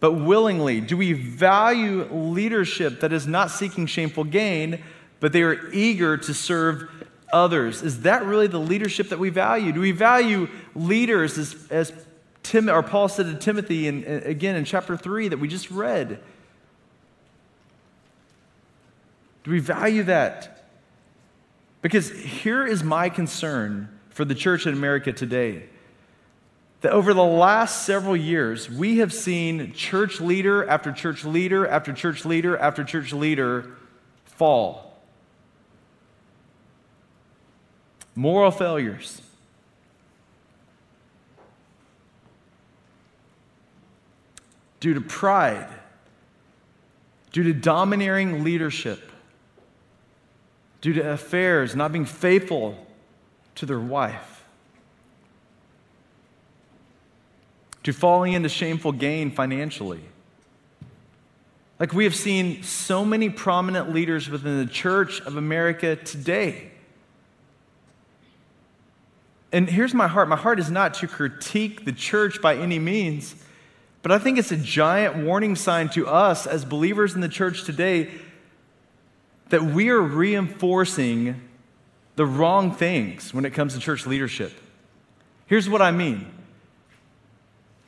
but 0.00 0.12
willingly? 0.12 0.80
Do 0.80 0.96
we 0.96 1.12
value 1.12 2.08
leadership 2.10 3.00
that 3.00 3.12
is 3.12 3.26
not 3.26 3.50
seeking 3.50 3.84
shameful 3.84 4.24
gain, 4.24 4.82
but 5.20 5.34
they 5.34 5.42
are 5.42 5.70
eager 5.72 6.16
to 6.16 6.32
serve 6.32 6.88
others? 7.30 7.82
Is 7.82 8.00
that 8.02 8.24
really 8.24 8.46
the 8.46 8.58
leadership 8.58 9.10
that 9.10 9.18
we 9.18 9.28
value? 9.28 9.72
Do 9.72 9.80
we 9.80 9.92
value 9.92 10.48
leaders 10.74 11.36
as, 11.36 11.54
as 11.70 11.92
Tim, 12.42 12.70
or 12.70 12.82
Paul 12.82 13.10
said 13.10 13.26
to 13.26 13.34
Timothy, 13.34 13.88
and 13.88 14.06
again 14.06 14.56
in 14.56 14.64
chapter 14.64 14.96
3 14.96 15.28
that 15.28 15.38
we 15.38 15.48
just 15.48 15.70
read? 15.70 16.18
Do 19.48 19.52
we 19.52 19.60
value 19.60 20.02
that? 20.02 20.62
Because 21.80 22.10
here 22.10 22.66
is 22.66 22.84
my 22.84 23.08
concern 23.08 23.88
for 24.10 24.26
the 24.26 24.34
church 24.34 24.66
in 24.66 24.74
America 24.74 25.10
today 25.10 25.70
that 26.82 26.92
over 26.92 27.14
the 27.14 27.24
last 27.24 27.86
several 27.86 28.14
years, 28.14 28.68
we 28.68 28.98
have 28.98 29.10
seen 29.10 29.72
church 29.72 30.20
leader 30.20 30.68
after 30.68 30.92
church 30.92 31.24
leader 31.24 31.66
after 31.66 31.94
church 31.94 32.26
leader 32.26 32.58
after 32.58 32.84
church 32.84 33.14
leader 33.14 33.70
fall. 34.26 35.00
Moral 38.14 38.50
failures. 38.50 39.22
Due 44.80 44.92
to 44.92 45.00
pride, 45.00 45.68
due 47.32 47.44
to 47.44 47.54
domineering 47.54 48.44
leadership, 48.44 49.07
due 50.80 50.92
to 50.92 51.12
affairs, 51.12 51.74
not 51.74 51.92
being 51.92 52.04
faithful 52.04 52.86
to 53.56 53.66
their 53.66 53.80
wife 53.80 54.38
to 57.88 57.92
falling 57.94 58.34
into 58.34 58.50
shameful 58.50 58.92
gain 58.92 59.30
financially. 59.30 60.02
Like 61.80 61.94
we 61.94 62.04
have 62.04 62.14
seen 62.14 62.62
so 62.62 63.02
many 63.02 63.30
prominent 63.30 63.94
leaders 63.94 64.28
within 64.28 64.58
the 64.58 64.70
church 64.70 65.20
of 65.22 65.36
America 65.36 65.96
today. 65.96 66.70
And 69.52 69.70
here's 69.70 69.94
my 69.94 70.06
heart 70.06 70.28
my 70.28 70.36
heart 70.36 70.58
is 70.58 70.70
not 70.70 70.92
to 70.94 71.06
critique 71.06 71.86
the 71.86 71.92
church 71.92 72.42
by 72.42 72.56
any 72.56 72.78
means, 72.78 73.36
but 74.02 74.12
I 74.12 74.18
think 74.18 74.38
it's 74.38 74.52
a 74.52 74.56
giant 74.58 75.24
warning 75.24 75.56
sign 75.56 75.88
to 75.90 76.06
us 76.06 76.46
as 76.46 76.66
believers 76.66 77.14
in 77.14 77.22
the 77.22 77.28
church 77.28 77.64
today 77.64 78.10
that 79.50 79.62
we 79.62 79.90
are 79.90 80.00
reinforcing 80.00 81.40
the 82.16 82.26
wrong 82.26 82.72
things 82.72 83.32
when 83.32 83.44
it 83.44 83.50
comes 83.50 83.74
to 83.74 83.80
church 83.80 84.06
leadership. 84.06 84.52
Here's 85.46 85.68
what 85.68 85.82
I 85.82 85.90
mean 85.90 86.30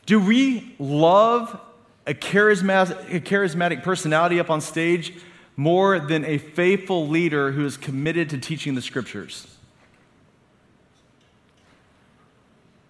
do 0.07 0.19
we 0.19 0.75
love 0.79 1.61
a 2.07 2.15
charismatic, 2.15 3.15
a 3.15 3.21
charismatic 3.21 3.83
personality 3.83 4.41
up 4.41 4.51
on 4.51 4.61
stage 4.61 5.13
more 5.57 5.99
than 6.01 6.25
a 6.25 6.39
faithful 6.39 7.07
leader 7.07 7.53
who 7.53 7.65
is 7.65 7.77
committed 7.77 8.31
to 8.31 8.39
teaching 8.39 8.75
the 8.75 8.83
scriptures? 8.83 9.47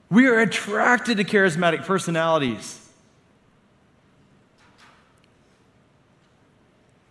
We 0.09 0.26
are 0.26 0.40
attracted 0.40 1.18
to 1.18 1.24
charismatic 1.24 1.85
personalities. 1.85 2.89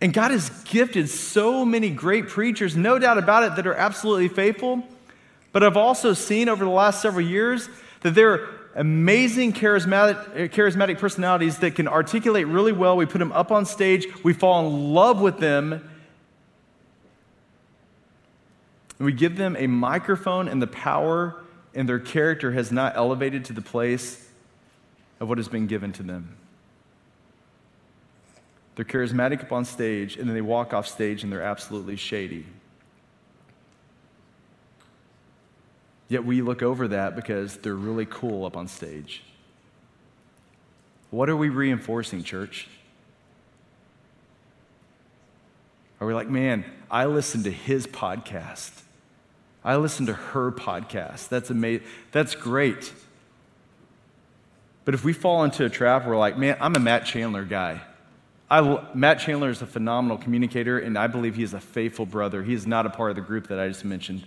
And 0.00 0.14
God 0.14 0.30
has 0.30 0.48
gifted 0.64 1.10
so 1.10 1.64
many 1.64 1.90
great 1.90 2.28
preachers, 2.28 2.76
no 2.76 2.98
doubt 2.98 3.18
about 3.18 3.44
it, 3.44 3.56
that 3.56 3.66
are 3.66 3.74
absolutely 3.74 4.28
faithful. 4.28 4.82
But 5.52 5.62
I've 5.62 5.76
also 5.76 6.14
seen 6.14 6.48
over 6.48 6.64
the 6.64 6.70
last 6.70 7.02
several 7.02 7.26
years 7.26 7.68
that 8.00 8.14
there 8.14 8.32
are 8.32 8.48
amazing 8.76 9.52
charismatic, 9.52 10.52
charismatic 10.52 10.98
personalities 10.98 11.58
that 11.58 11.74
can 11.74 11.88
articulate 11.88 12.46
really 12.46 12.72
well. 12.72 12.96
We 12.96 13.04
put 13.04 13.18
them 13.18 13.32
up 13.32 13.50
on 13.50 13.66
stage, 13.66 14.06
we 14.22 14.32
fall 14.32 14.66
in 14.66 14.94
love 14.94 15.20
with 15.20 15.38
them, 15.38 15.72
and 15.72 15.82
we 19.06 19.12
give 19.12 19.36
them 19.36 19.56
a 19.58 19.66
microphone 19.66 20.48
and 20.48 20.62
the 20.62 20.66
power, 20.66 21.42
and 21.74 21.88
their 21.88 21.98
character 21.98 22.52
has 22.52 22.70
not 22.70 22.96
elevated 22.96 23.44
to 23.46 23.52
the 23.52 23.62
place 23.62 24.28
of 25.18 25.28
what 25.28 25.38
has 25.38 25.48
been 25.48 25.66
given 25.66 25.92
to 25.92 26.02
them. 26.02 26.36
They're 28.80 29.02
charismatic 29.02 29.42
up 29.42 29.52
on 29.52 29.66
stage, 29.66 30.16
and 30.16 30.26
then 30.26 30.34
they 30.34 30.40
walk 30.40 30.72
off 30.72 30.88
stage 30.88 31.22
and 31.22 31.30
they're 31.30 31.42
absolutely 31.42 31.96
shady. 31.96 32.46
Yet 36.08 36.24
we 36.24 36.40
look 36.40 36.62
over 36.62 36.88
that 36.88 37.14
because 37.14 37.58
they're 37.58 37.74
really 37.74 38.06
cool 38.06 38.46
up 38.46 38.56
on 38.56 38.68
stage. 38.68 39.22
What 41.10 41.28
are 41.28 41.36
we 41.36 41.50
reinforcing, 41.50 42.24
church? 42.24 42.68
Are 46.00 46.06
we 46.06 46.14
like, 46.14 46.30
man, 46.30 46.64
I 46.90 47.04
listened 47.04 47.44
to 47.44 47.52
his 47.52 47.86
podcast. 47.86 48.70
I 49.62 49.76
listened 49.76 50.06
to 50.06 50.14
her 50.14 50.50
podcast. 50.50 51.28
That's 51.28 51.50
amazing. 51.50 51.86
That's 52.12 52.34
great. 52.34 52.94
But 54.86 54.94
if 54.94 55.04
we 55.04 55.12
fall 55.12 55.44
into 55.44 55.66
a 55.66 55.68
trap, 55.68 56.06
we're 56.06 56.16
like, 56.16 56.38
man, 56.38 56.56
I'm 56.62 56.74
a 56.76 56.80
Matt 56.80 57.04
Chandler 57.04 57.44
guy. 57.44 57.82
I, 58.50 58.84
Matt 58.94 59.20
Chandler 59.20 59.50
is 59.50 59.62
a 59.62 59.66
phenomenal 59.66 60.18
communicator, 60.18 60.78
and 60.78 60.98
I 60.98 61.06
believe 61.06 61.36
he 61.36 61.44
is 61.44 61.54
a 61.54 61.60
faithful 61.60 62.04
brother. 62.04 62.42
He 62.42 62.52
is 62.52 62.66
not 62.66 62.84
a 62.84 62.90
part 62.90 63.10
of 63.10 63.16
the 63.16 63.22
group 63.22 63.46
that 63.48 63.60
I 63.60 63.68
just 63.68 63.84
mentioned. 63.84 64.24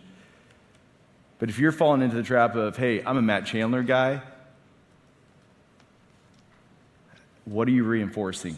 But 1.40 1.50
if 1.50 1.60
you're 1.60 1.74
falling 1.74 2.02
into 2.02 2.16
the 2.16 2.24
trap 2.24 2.56
of, 2.56 2.78
hey, 2.78 3.04
I'm 3.04 3.18
a 3.18 3.22
Matt 3.22 3.46
Chandler 3.46 3.84
guy, 3.84 4.22
what 7.44 7.68
are 7.68 7.72
you 7.72 7.84
reinforcing? 7.84 8.56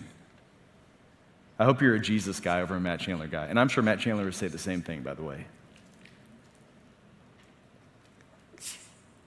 I 1.57 1.65
hope 1.65 1.81
you're 1.81 1.95
a 1.95 1.99
Jesus 1.99 2.39
guy 2.39 2.61
over 2.61 2.75
a 2.75 2.79
Matt 2.79 2.99
Chandler 2.99 3.27
guy. 3.27 3.45
And 3.45 3.59
I'm 3.59 3.69
sure 3.69 3.81
Matt 3.81 3.99
Chandler 3.99 4.25
would 4.25 4.35
say 4.35 4.47
the 4.47 4.59
same 4.59 4.83
thing, 4.83 5.01
by 5.01 5.15
the 5.15 5.23
way. 5.23 5.45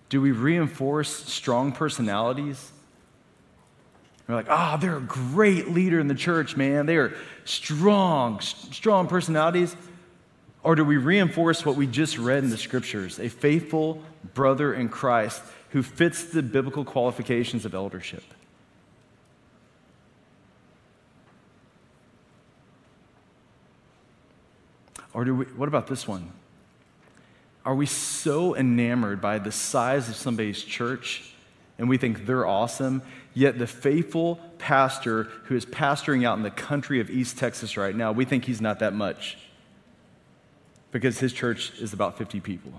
Do 0.09 0.20
we 0.20 0.31
reinforce 0.31 1.11
strong 1.11 1.72
personalities? 1.72 2.70
We're 4.29 4.35
like, 4.35 4.49
oh, 4.51 4.77
they're 4.79 4.99
a 4.99 5.01
great 5.01 5.71
leader 5.71 5.99
in 5.99 6.07
the 6.07 6.14
church, 6.14 6.55
man. 6.55 6.85
They 6.85 6.97
are 6.97 7.14
strong, 7.47 8.41
strong 8.41 9.09
personalities. 9.09 9.75
Or 10.62 10.75
do 10.75 10.85
we 10.85 10.99
reinforce 10.99 11.64
what 11.64 11.77
we 11.77 11.87
just 11.87 12.19
read 12.19 12.45
in 12.45 12.51
the 12.51 12.59
scriptures? 12.59 13.19
A 13.19 13.31
faithful 13.31 14.03
brother 14.35 14.75
in 14.75 14.91
Christ 14.91 15.41
who 15.71 15.83
fits 15.83 16.25
the 16.25 16.43
biblical 16.43 16.85
qualifications 16.85 17.64
of 17.64 17.75
eldership. 17.75 18.23
Or 25.14 25.25
do 25.25 25.35
we, 25.35 25.45
what 25.47 25.69
about 25.69 25.87
this 25.87 26.07
one? 26.07 26.33
Are 27.64 27.75
we 27.75 27.87
so 27.87 28.55
enamored 28.55 29.23
by 29.23 29.38
the 29.38 29.53
size 29.53 30.11
of 30.11 30.17
somebody's 30.17 30.62
church 30.62 31.33
and 31.79 31.88
we 31.88 31.97
think 31.97 32.27
they're 32.27 32.47
awesome, 32.47 33.03
yet 33.35 33.59
the 33.59 33.67
faithful 33.67 34.41
pastor 34.59 35.25
who 35.45 35.55
is 35.55 35.64
pastoring 35.64 36.27
out 36.27 36.37
in 36.37 36.43
the 36.43 36.51
country 36.51 37.01
of 37.01 37.09
East 37.09 37.38
Texas 37.38 37.77
right 37.77 37.95
now, 37.95 38.11
we 38.11 38.25
think 38.25 38.45
he's 38.45 38.61
not 38.61 38.81
that 38.81 38.93
much 38.93 39.38
because 40.91 41.19
his 41.19 41.33
church 41.33 41.73
is 41.81 41.93
about 41.93 42.19
50 42.19 42.41
people? 42.41 42.73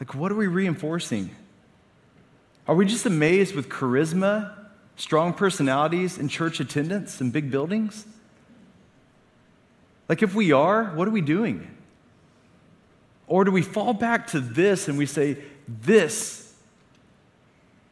Like, 0.00 0.14
what 0.14 0.32
are 0.32 0.36
we 0.36 0.46
reinforcing? 0.46 1.30
Are 2.66 2.74
we 2.74 2.86
just 2.86 3.06
amazed 3.06 3.54
with 3.54 3.68
charisma, 3.68 4.52
strong 4.96 5.34
personalities, 5.34 6.18
and 6.18 6.30
church 6.30 6.60
attendance 6.60 7.20
and 7.20 7.32
big 7.32 7.50
buildings? 7.50 8.06
Like, 10.08 10.22
if 10.22 10.34
we 10.34 10.52
are, 10.52 10.86
what 10.94 11.06
are 11.06 11.12
we 11.12 11.20
doing? 11.20 11.68
Or 13.26 13.44
do 13.44 13.50
we 13.50 13.62
fall 13.62 13.92
back 13.92 14.28
to 14.28 14.40
this 14.40 14.88
and 14.88 14.98
we 14.98 15.06
say, 15.06 15.38
this, 15.68 16.41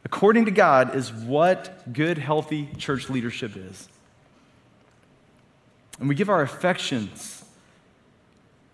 according 0.03 0.45
to 0.45 0.51
God, 0.51 0.95
is 0.95 1.11
what 1.11 1.91
good, 1.93 2.17
healthy 2.17 2.69
church 2.77 3.09
leadership 3.09 3.55
is? 3.55 3.87
And 5.99 6.09
we 6.09 6.15
give 6.15 6.29
our 6.29 6.41
affections 6.41 7.43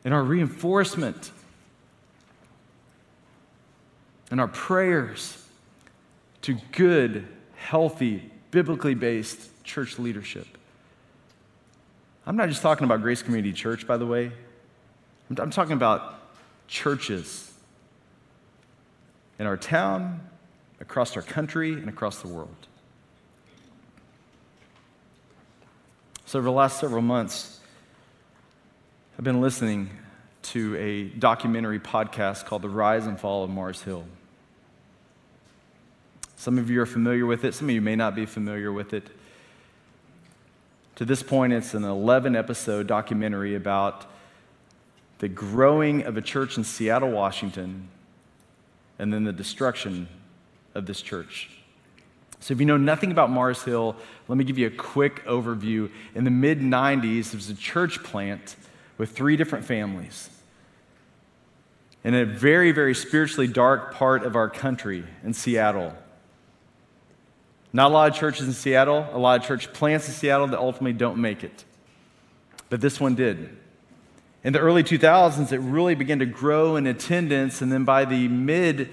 and 0.05 0.13
our 0.13 0.23
reinforcement 0.23 1.31
and 4.31 4.39
our 4.39 4.47
prayers 4.47 5.43
to 6.43 6.57
good, 6.71 7.27
healthy, 7.55 8.31
biblically 8.51 8.95
based 8.95 9.63
church 9.63 9.99
leadership. 9.99 10.47
I'm 12.25 12.35
not 12.35 12.49
just 12.49 12.61
talking 12.61 12.85
about 12.85 13.01
Grace 13.01 13.21
Community 13.21 13.53
Church, 13.53 13.87
by 13.87 13.97
the 13.97 14.05
way. 14.05 14.31
I'm, 15.37 15.49
talking 15.49 15.73
about 15.73 16.15
churches 16.67 17.53
in 19.39 19.45
our 19.45 19.57
town, 19.57 20.21
across 20.79 21.15
our 21.15 21.21
country, 21.21 21.73
and 21.73 21.89
across 21.89 22.21
the 22.21 22.27
world. 22.27 22.67
So, 26.25 26.39
over 26.39 26.45
the 26.45 26.51
last 26.51 26.79
several 26.79 27.01
months, 27.01 27.59
I've 29.17 29.23
been 29.23 29.41
listening 29.41 29.89
to 30.43 30.75
a 30.77 31.05
documentary 31.17 31.79
podcast 31.79 32.45
called 32.45 32.61
The 32.61 32.69
Rise 32.69 33.07
and 33.07 33.19
Fall 33.19 33.43
of 33.43 33.49
Mars 33.49 33.81
Hill. 33.81 34.05
Some 36.35 36.59
of 36.59 36.69
you 36.69 36.81
are 36.81 36.85
familiar 36.85 37.25
with 37.25 37.43
it, 37.43 37.53
some 37.53 37.67
of 37.67 37.73
you 37.73 37.81
may 37.81 37.95
not 37.95 38.13
be 38.13 38.25
familiar 38.25 38.71
with 38.71 38.93
it. 38.93 39.09
To 40.97 41.05
this 41.05 41.23
point, 41.23 41.53
it's 41.53 41.73
an 41.73 41.83
11 41.83 42.35
episode 42.35 42.87
documentary 42.87 43.55
about 43.55 44.05
the 45.19 45.27
growing 45.27 46.03
of 46.03 46.17
a 46.17 46.21
church 46.21 46.57
in 46.57 46.63
Seattle, 46.63 47.11
Washington, 47.11 47.87
and 48.99 49.11
then 49.11 49.23
the 49.23 49.33
destruction 49.33 50.07
of 50.77 50.85
this 50.85 51.01
church. 51.01 51.49
So, 52.39 52.53
if 52.53 52.59
you 52.59 52.65
know 52.67 52.77
nothing 52.77 53.11
about 53.11 53.31
Mars 53.31 53.63
Hill, 53.63 53.95
let 54.27 54.37
me 54.37 54.43
give 54.43 54.59
you 54.59 54.67
a 54.67 54.71
quick 54.71 55.25
overview. 55.25 55.89
In 56.13 56.23
the 56.23 56.31
mid 56.31 56.59
90s, 56.59 57.31
there 57.31 57.37
was 57.37 57.49
a 57.49 57.55
church 57.55 58.03
plant 58.03 58.55
with 58.97 59.11
three 59.11 59.35
different 59.35 59.65
families 59.65 60.29
in 62.03 62.13
a 62.13 62.25
very, 62.25 62.71
very 62.71 62.93
spiritually 62.93 63.47
dark 63.47 63.93
part 63.93 64.23
of 64.23 64.35
our 64.35 64.49
country 64.49 65.03
in 65.23 65.33
Seattle. 65.33 65.93
Not 67.73 67.91
a 67.91 67.93
lot 67.93 68.11
of 68.11 68.15
churches 68.15 68.47
in 68.47 68.53
Seattle, 68.53 69.07
a 69.11 69.17
lot 69.17 69.41
of 69.41 69.45
church 69.45 69.73
plants 69.73 70.07
in 70.07 70.13
Seattle 70.13 70.47
that 70.47 70.59
ultimately 70.59 70.93
don't 70.93 71.17
make 71.17 71.43
it. 71.43 71.65
But 72.69 72.81
this 72.81 72.99
one 72.99 73.15
did. 73.15 73.57
In 74.43 74.53
the 74.53 74.59
early 74.59 74.83
2000s, 74.83 75.51
it 75.51 75.59
really 75.59 75.95
began 75.95 76.19
to 76.19 76.25
grow 76.25 76.75
in 76.75 76.87
attendance, 76.87 77.61
and 77.61 77.71
then 77.71 77.83
by 77.83 78.05
the 78.05 78.27
mid 78.27 78.89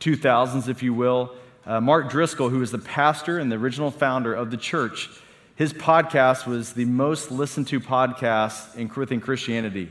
2000s, 0.00 0.68
if 0.68 0.82
you 0.82 0.94
will, 0.94 1.32
uh, 1.66 1.80
Mark 1.80 2.10
Driscoll, 2.10 2.48
who 2.48 2.60
was 2.60 2.70
the 2.70 2.78
pastor 2.78 3.38
and 3.38 3.50
the 3.50 3.56
original 3.56 3.90
founder 3.90 4.32
of 4.32 4.50
the 4.50 4.56
church, 4.56 5.08
his 5.56 5.72
podcast 5.72 6.46
was 6.46 6.74
the 6.74 6.84
most 6.84 7.30
listened 7.30 7.66
to 7.68 7.80
podcast 7.80 8.76
in, 8.76 8.90
within 8.94 9.20
Christianity. 9.20 9.90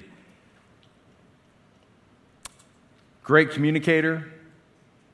Great 3.23 3.49
communicator, 3.51 4.31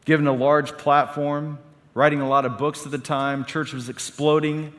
given 0.03 0.27
a 0.27 0.33
large 0.33 0.77
platform, 0.77 1.57
writing 1.93 2.19
a 2.19 2.27
lot 2.27 2.45
of 2.45 2.57
books 2.57 2.85
at 2.85 2.91
the 2.91 2.97
time. 2.97 3.45
Church 3.45 3.73
was 3.73 3.87
exploding. 3.87 4.73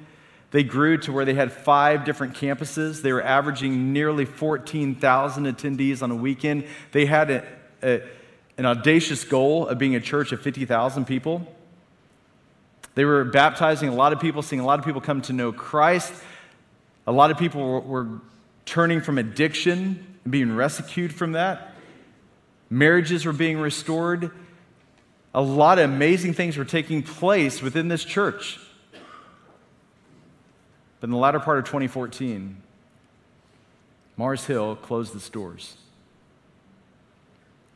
They 0.51 0.63
grew 0.63 0.99
to 0.99 1.13
where 1.13 1.25
they 1.25 1.33
had 1.33 1.51
five 1.51 2.05
different 2.05 2.35
campuses. 2.35 3.01
They 3.01 3.13
were 3.13 3.23
averaging 3.23 3.95
nearly 3.95 4.27
14,000 4.27 5.47
attendees 5.47 6.03
on 6.03 6.11
a 6.11 6.15
weekend. 6.15 6.67
They 6.93 7.07
had 7.07 7.31
a, 7.31 7.47
a, 7.83 8.03
an 8.59 8.67
audacious 8.67 9.25
goal 9.25 9.67
of 9.67 9.79
being 9.79 9.95
a 9.95 10.01
church 10.01 10.33
of 10.33 10.41
50,000 10.41 11.05
people. 11.07 11.47
They 12.95 13.05
were 13.05 13.25
baptizing 13.25 13.89
a 13.89 13.95
lot 13.95 14.13
of 14.13 14.21
people, 14.21 14.43
seeing 14.43 14.61
a 14.61 14.67
lot 14.67 14.79
of 14.79 14.85
people 14.85 15.01
come 15.01 15.23
to 15.23 15.33
know 15.33 15.53
Christ. 15.53 16.13
A 17.07 17.13
lot 17.13 17.31
of 17.31 17.39
people 17.39 17.63
were, 17.63 17.81
were 17.81 18.09
turning 18.67 19.01
from 19.01 19.19
addiction 19.19 20.07
and 20.25 20.31
being 20.31 20.55
rescued 20.55 21.13
from 21.13 21.33
that. 21.33 21.75
Marriages 22.69 23.25
were 23.25 23.33
being 23.33 23.59
restored. 23.59 24.31
A 25.35 25.43
lot 25.43 25.79
of 25.79 25.91
amazing 25.91 26.35
things 26.35 26.57
were 26.57 26.65
taking 26.65 27.03
place 27.03 27.63
within 27.63 27.89
this 27.89 28.05
church. 28.05 28.59
But 31.01 31.09
in 31.09 31.11
the 31.11 31.19
latter 31.19 31.41
part 31.41 31.59
of 31.59 31.65
2014, 31.65 32.63
Mars 34.17 34.45
Hill 34.45 34.77
closed 34.77 35.15
its 35.17 35.29
doors, 35.29 35.77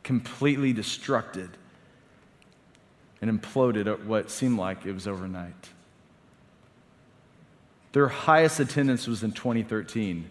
completely 0.07 0.73
destructed 0.73 1.49
and 3.21 3.29
imploded 3.29 3.91
at 3.91 4.05
what 4.05 4.31
seemed 4.31 4.57
like 4.57 4.85
it 4.85 4.93
was 4.93 5.05
overnight. 5.05 5.69
Their 7.91 8.07
highest 8.07 8.61
attendance 8.61 9.05
was 9.05 9.21
in 9.21 9.33
2013. 9.33 10.29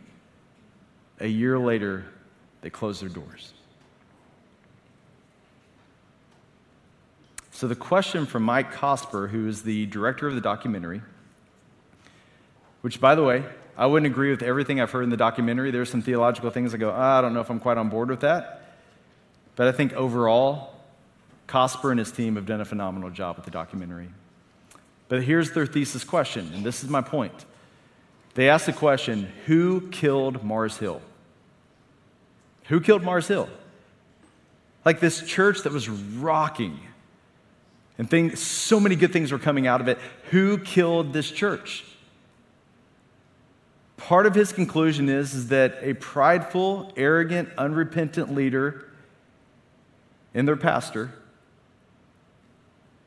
A 1.20 1.26
year 1.26 1.58
later, 1.58 2.06
they 2.62 2.70
closed 2.70 3.02
their 3.02 3.10
doors. 3.10 3.52
So, 7.50 7.68
the 7.68 7.76
question 7.76 8.24
from 8.24 8.44
Mike 8.44 8.72
Cosper, 8.72 9.28
who 9.28 9.46
is 9.46 9.62
the 9.62 9.84
director 9.86 10.26
of 10.26 10.34
the 10.34 10.40
documentary, 10.40 11.02
which, 12.80 12.98
by 12.98 13.14
the 13.14 13.22
way, 13.22 13.44
I 13.76 13.84
wouldn't 13.84 14.10
agree 14.10 14.30
with 14.30 14.42
everything 14.42 14.80
I've 14.80 14.90
heard 14.90 15.04
in 15.04 15.10
the 15.10 15.18
documentary. 15.18 15.70
There's 15.70 15.90
some 15.90 16.00
theological 16.00 16.48
things 16.50 16.72
I 16.72 16.78
go, 16.78 16.90
oh, 16.90 16.98
I 16.98 17.20
don't 17.20 17.34
know 17.34 17.40
if 17.40 17.50
I'm 17.50 17.60
quite 17.60 17.76
on 17.76 17.90
board 17.90 18.08
with 18.08 18.20
that. 18.20 18.62
But 19.56 19.68
I 19.68 19.72
think 19.72 19.94
overall, 19.94 20.74
Cosper 21.48 21.90
and 21.90 21.98
his 21.98 22.12
team 22.12 22.36
have 22.36 22.46
done 22.46 22.60
a 22.60 22.64
phenomenal 22.64 23.10
job 23.10 23.36
with 23.36 23.44
the 23.44 23.50
documentary. 23.50 24.08
But 25.08 25.22
here's 25.22 25.52
their 25.52 25.66
thesis 25.66 26.04
question, 26.04 26.50
and 26.54 26.64
this 26.64 26.84
is 26.84 26.90
my 26.90 27.00
point. 27.00 27.44
They 28.34 28.48
asked 28.48 28.66
the 28.66 28.72
question 28.72 29.32
Who 29.46 29.88
killed 29.90 30.44
Mars 30.44 30.76
Hill? 30.76 31.00
Who 32.64 32.80
killed 32.80 33.02
Mars 33.02 33.28
Hill? 33.28 33.48
Like 34.84 35.00
this 35.00 35.22
church 35.22 35.62
that 35.62 35.72
was 35.72 35.88
rocking, 35.88 36.78
and 37.98 38.08
things, 38.08 38.40
so 38.40 38.78
many 38.78 38.94
good 38.94 39.12
things 39.12 39.32
were 39.32 39.38
coming 39.38 39.66
out 39.66 39.80
of 39.80 39.88
it. 39.88 39.98
Who 40.30 40.58
killed 40.58 41.12
this 41.12 41.30
church? 41.30 41.84
part 43.96 44.26
of 44.26 44.34
his 44.34 44.52
conclusion 44.52 45.08
is, 45.08 45.34
is 45.34 45.48
that 45.48 45.78
a 45.82 45.94
prideful, 45.94 46.92
arrogant, 46.96 47.48
unrepentant 47.58 48.32
leader 48.32 48.85
in 50.36 50.44
their 50.44 50.56
pastor 50.56 51.10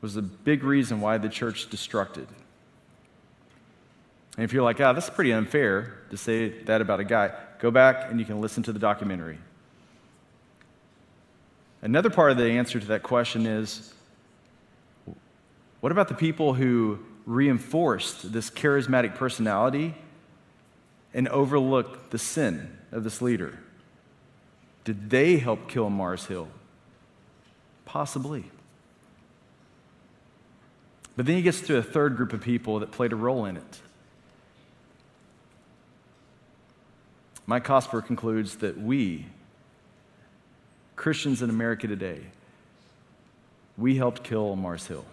was 0.00 0.16
a 0.16 0.22
big 0.22 0.64
reason 0.64 1.00
why 1.00 1.16
the 1.16 1.28
church 1.28 1.70
destructed. 1.70 2.26
And 4.36 4.44
if 4.44 4.52
you're 4.52 4.64
like, 4.64 4.80
ah, 4.80 4.92
that's 4.92 5.08
pretty 5.08 5.32
unfair 5.32 5.98
to 6.10 6.16
say 6.16 6.48
that 6.64 6.80
about 6.80 6.98
a 6.98 7.04
guy, 7.04 7.30
go 7.60 7.70
back 7.70 8.10
and 8.10 8.18
you 8.18 8.26
can 8.26 8.40
listen 8.40 8.64
to 8.64 8.72
the 8.72 8.80
documentary. 8.80 9.38
Another 11.82 12.10
part 12.10 12.32
of 12.32 12.36
the 12.36 12.50
answer 12.50 12.80
to 12.80 12.86
that 12.88 13.04
question 13.04 13.46
is 13.46 13.94
what 15.78 15.92
about 15.92 16.08
the 16.08 16.14
people 16.14 16.54
who 16.54 16.98
reinforced 17.26 18.32
this 18.32 18.50
charismatic 18.50 19.14
personality 19.14 19.94
and 21.14 21.28
overlooked 21.28 22.10
the 22.10 22.18
sin 22.18 22.76
of 22.90 23.04
this 23.04 23.22
leader? 23.22 23.56
Did 24.82 25.10
they 25.10 25.36
help 25.36 25.68
kill 25.68 25.90
Mars 25.90 26.26
Hill? 26.26 26.48
Possibly. 27.90 28.44
But 31.16 31.26
then 31.26 31.34
he 31.34 31.42
gets 31.42 31.60
to 31.62 31.76
a 31.76 31.82
third 31.82 32.16
group 32.16 32.32
of 32.32 32.40
people 32.40 32.78
that 32.78 32.92
played 32.92 33.12
a 33.12 33.16
role 33.16 33.46
in 33.46 33.56
it. 33.56 33.80
Mike 37.48 37.64
Cosper 37.64 38.06
concludes 38.06 38.58
that 38.58 38.78
we, 38.78 39.26
Christians 40.94 41.42
in 41.42 41.50
America 41.50 41.88
today, 41.88 42.20
we 43.76 43.96
helped 43.96 44.22
kill 44.22 44.54
Mars 44.54 44.86
Hill. 44.86 45.04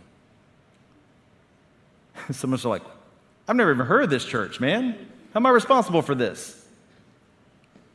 Someone's 2.31 2.63
like, 2.63 2.83
I've 3.47 3.55
never 3.55 3.71
even 3.71 3.87
heard 3.87 4.03
of 4.03 4.11
this 4.11 4.23
church, 4.23 4.59
man. 4.59 4.91
How 5.33 5.39
am 5.39 5.47
I 5.47 5.49
responsible 5.49 6.03
for 6.03 6.13
this? 6.13 6.63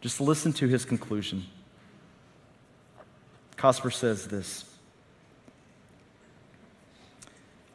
Just 0.01 0.21
listen 0.21 0.53
to 0.55 0.67
his 0.67 0.85
conclusion. 0.85 1.45
Cosper 3.57 3.93
says 3.93 4.27
this 4.27 4.72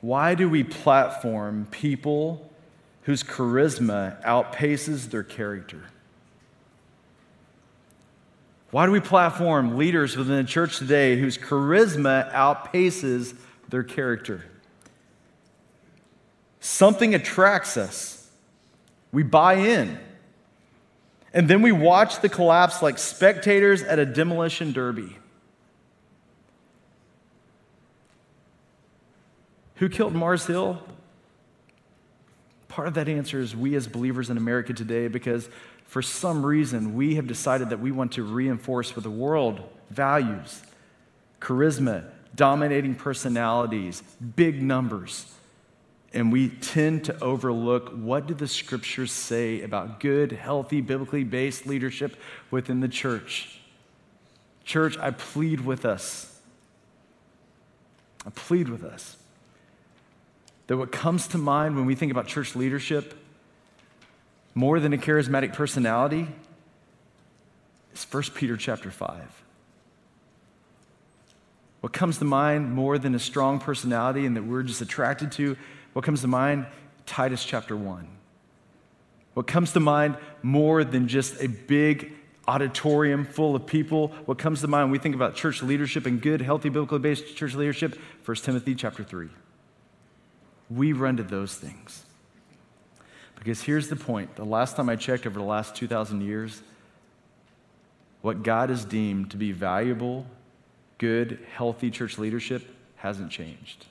Why 0.01 0.35
do 0.35 0.49
we 0.49 0.63
platform 0.63 1.67
people 1.71 2.49
whose 3.03 3.23
charisma 3.23 4.21
outpaces 4.23 5.09
their 5.09 5.23
character? 5.23 5.83
Why 8.71 8.85
do 8.85 8.91
we 8.91 8.99
platform 8.99 9.77
leaders 9.77 10.17
within 10.17 10.37
the 10.37 10.43
church 10.43 10.77
today 10.77 11.17
whose 11.17 11.37
charisma 11.37 12.31
outpaces 12.33 13.35
their 13.69 13.83
character? 13.83 14.45
Something 16.59 17.15
attracts 17.15 17.77
us. 17.77 18.29
We 19.11 19.23
buy 19.23 19.53
in. 19.55 19.97
And 21.33 21.47
then 21.47 21.61
we 21.61 21.71
watch 21.71 22.19
the 22.19 22.29
collapse 22.29 22.81
like 22.81 22.97
spectators 22.97 23.83
at 23.83 23.99
a 23.99 24.05
demolition 24.05 24.73
derby. 24.73 25.17
Who 29.77 29.89
killed 29.89 30.13
Mars 30.13 30.45
Hill? 30.45 30.81
Part 32.67 32.87
of 32.87 32.95
that 32.95 33.07
answer 33.07 33.39
is 33.39 33.55
we 33.55 33.75
as 33.75 33.87
believers 33.87 34.29
in 34.29 34.37
America 34.37 34.73
today, 34.73 35.07
because 35.07 35.49
for 35.85 36.01
some 36.01 36.45
reason 36.45 36.95
we 36.95 37.15
have 37.15 37.27
decided 37.27 37.69
that 37.69 37.79
we 37.79 37.91
want 37.91 38.13
to 38.13 38.23
reinforce 38.23 38.95
what 38.95 39.03
the 39.03 39.11
world 39.11 39.61
values 39.89 40.61
charisma, 41.39 42.03
dominating 42.35 42.95
personalities, 42.95 44.01
big 44.35 44.61
numbers. 44.61 45.31
And 46.13 46.31
we 46.31 46.49
tend 46.49 47.05
to 47.05 47.23
overlook 47.23 47.89
what 47.89 48.25
do 48.25 48.33
the 48.33 48.47
scriptures 48.47 49.11
say 49.11 49.61
about 49.61 49.99
good, 49.99 50.31
healthy, 50.31 50.81
biblically 50.81 51.23
based 51.23 51.67
leadership 51.67 52.15
within 52.49 52.79
the 52.79 52.87
church. 52.87 53.59
Church, 54.63 54.97
I 54.97 55.11
plead 55.11 55.61
with 55.61 55.85
us. 55.85 56.39
I 58.25 58.31
plead 58.31 58.67
with 58.69 58.83
us 58.83 59.16
that 60.67 60.77
what 60.77 60.91
comes 60.91 61.27
to 61.29 61.37
mind 61.37 61.75
when 61.75 61.85
we 61.85 61.95
think 61.95 62.11
about 62.11 62.27
church 62.27 62.55
leadership, 62.55 63.13
more 64.53 64.79
than 64.79 64.93
a 64.93 64.97
charismatic 64.97 65.53
personality, 65.53 66.27
is 67.93 68.05
1 68.09 68.23
Peter 68.35 68.57
chapter 68.57 68.91
5. 68.91 69.43
What 71.81 71.93
comes 71.93 72.17
to 72.17 72.25
mind 72.25 72.73
more 72.73 72.97
than 72.97 73.15
a 73.15 73.19
strong 73.19 73.59
personality 73.59 74.25
and 74.25 74.35
that 74.35 74.43
we're 74.43 74.63
just 74.63 74.81
attracted 74.81 75.31
to, 75.33 75.55
what 75.93 76.03
comes 76.03 76.21
to 76.21 76.27
mind? 76.27 76.65
Titus 77.05 77.45
chapter 77.45 77.77
1. 77.77 78.07
What 79.35 79.47
comes 79.47 79.71
to 79.73 79.79
mind 79.79 80.17
more 80.41 80.83
than 80.83 81.07
just 81.07 81.41
a 81.41 81.47
big 81.47 82.11
auditorium 82.47 83.25
full 83.25 83.55
of 83.55 83.65
people? 83.65 84.09
What 84.25 84.37
comes 84.37 84.61
to 84.61 84.67
mind 84.67 84.85
when 84.85 84.91
we 84.91 84.99
think 84.99 85.15
about 85.15 85.35
church 85.35 85.63
leadership 85.63 86.05
and 86.05 86.21
good, 86.21 86.41
healthy, 86.41 86.69
biblically 86.69 86.99
based 86.99 87.35
church 87.35 87.53
leadership? 87.53 87.97
1 88.25 88.37
Timothy 88.37 88.75
chapter 88.75 89.03
3 89.03 89.29
we 90.69 90.93
run 90.93 91.17
to 91.17 91.23
those 91.23 91.55
things. 91.55 92.03
Because 93.35 93.61
here's 93.61 93.87
the 93.87 93.95
point 93.95 94.35
the 94.35 94.45
last 94.45 94.75
time 94.75 94.89
I 94.89 94.95
checked 94.95 95.25
over 95.25 95.39
the 95.39 95.45
last 95.45 95.75
2,000 95.75 96.21
years, 96.21 96.61
what 98.21 98.43
God 98.43 98.69
has 98.69 98.83
deemed 98.83 99.31
to 99.31 99.37
be 99.37 99.51
valuable, 99.51 100.25
good, 100.97 101.39
healthy 101.53 101.91
church 101.91 102.17
leadership 102.17 102.63
hasn't 102.97 103.31
changed. 103.31 103.85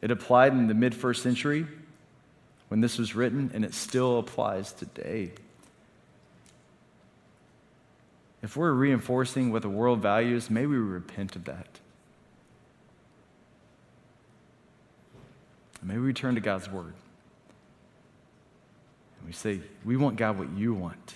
It 0.00 0.10
applied 0.10 0.52
in 0.52 0.66
the 0.66 0.74
mid 0.74 0.94
first 0.94 1.22
century 1.22 1.66
when 2.68 2.80
this 2.80 2.98
was 2.98 3.14
written, 3.14 3.50
and 3.54 3.64
it 3.64 3.74
still 3.74 4.18
applies 4.18 4.72
today. 4.72 5.32
If 8.42 8.56
we're 8.56 8.72
reinforcing 8.72 9.50
what 9.52 9.62
the 9.62 9.68
world 9.68 10.00
values, 10.00 10.50
maybe 10.50 10.66
we 10.66 10.76
repent 10.76 11.34
of 11.34 11.44
that. 11.46 11.66
Maybe 15.82 16.00
we 16.00 16.12
turn 16.12 16.34
to 16.34 16.40
God's 16.40 16.68
word. 16.68 16.92
And 19.18 19.26
we 19.26 19.32
say, 19.32 19.60
We 19.84 19.96
want 19.96 20.16
God 20.16 20.38
what 20.38 20.50
you 20.56 20.74
want, 20.74 21.14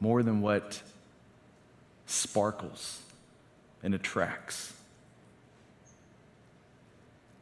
more 0.00 0.22
than 0.22 0.40
what 0.40 0.82
sparkles 2.06 3.00
and 3.82 3.94
attracts. 3.94 4.72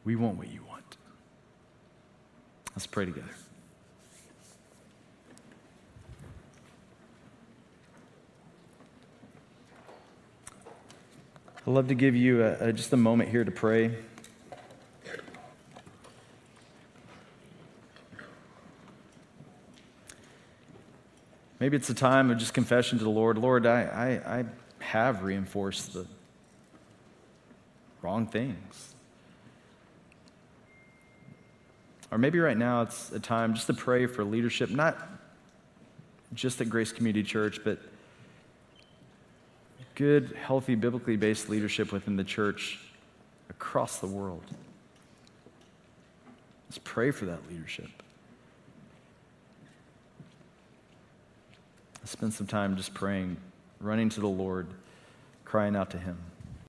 We 0.03 0.15
want 0.15 0.37
what 0.37 0.51
you 0.51 0.61
want. 0.67 0.97
Let's 2.75 2.87
pray 2.87 3.05
together. 3.05 3.27
I'd 11.57 11.71
love 11.71 11.89
to 11.89 11.95
give 11.95 12.15
you 12.15 12.43
a, 12.43 12.69
a, 12.69 12.73
just 12.73 12.91
a 12.91 12.97
moment 12.97 13.29
here 13.29 13.43
to 13.43 13.51
pray. 13.51 13.95
Maybe 21.61 21.77
it's 21.77 21.91
a 21.91 21.93
time 21.93 22.31
of 22.31 22.39
just 22.39 22.55
confession 22.55 22.97
to 22.97 23.03
the 23.03 23.11
Lord. 23.11 23.37
Lord, 23.37 23.67
I, 23.67 23.83
I, 24.25 24.39
I 24.39 24.45
have 24.79 25.21
reinforced 25.21 25.93
the 25.93 26.07
wrong 28.01 28.25
things. 28.25 28.95
Or 32.09 32.17
maybe 32.17 32.39
right 32.39 32.57
now 32.57 32.81
it's 32.81 33.11
a 33.11 33.19
time 33.19 33.53
just 33.53 33.67
to 33.67 33.75
pray 33.75 34.07
for 34.07 34.23
leadership, 34.23 34.71
not 34.71 35.07
just 36.33 36.59
at 36.61 36.69
Grace 36.69 36.91
Community 36.91 37.21
Church, 37.21 37.59
but 37.63 37.77
good, 39.93 40.35
healthy, 40.43 40.73
biblically 40.73 41.15
based 41.15 41.47
leadership 41.47 41.91
within 41.91 42.15
the 42.15 42.23
church 42.23 42.79
across 43.51 43.99
the 43.99 44.07
world. 44.07 44.45
Let's 46.67 46.79
pray 46.83 47.11
for 47.11 47.25
that 47.25 47.47
leadership. 47.47 48.00
Spend 52.11 52.33
some 52.33 52.47
time 52.47 52.75
just 52.75 52.93
praying, 52.93 53.37
running 53.79 54.09
to 54.09 54.19
the 54.19 54.27
Lord, 54.27 54.67
crying 55.45 55.75
out 55.75 55.89
to 55.91 55.97
Him. 55.97 56.17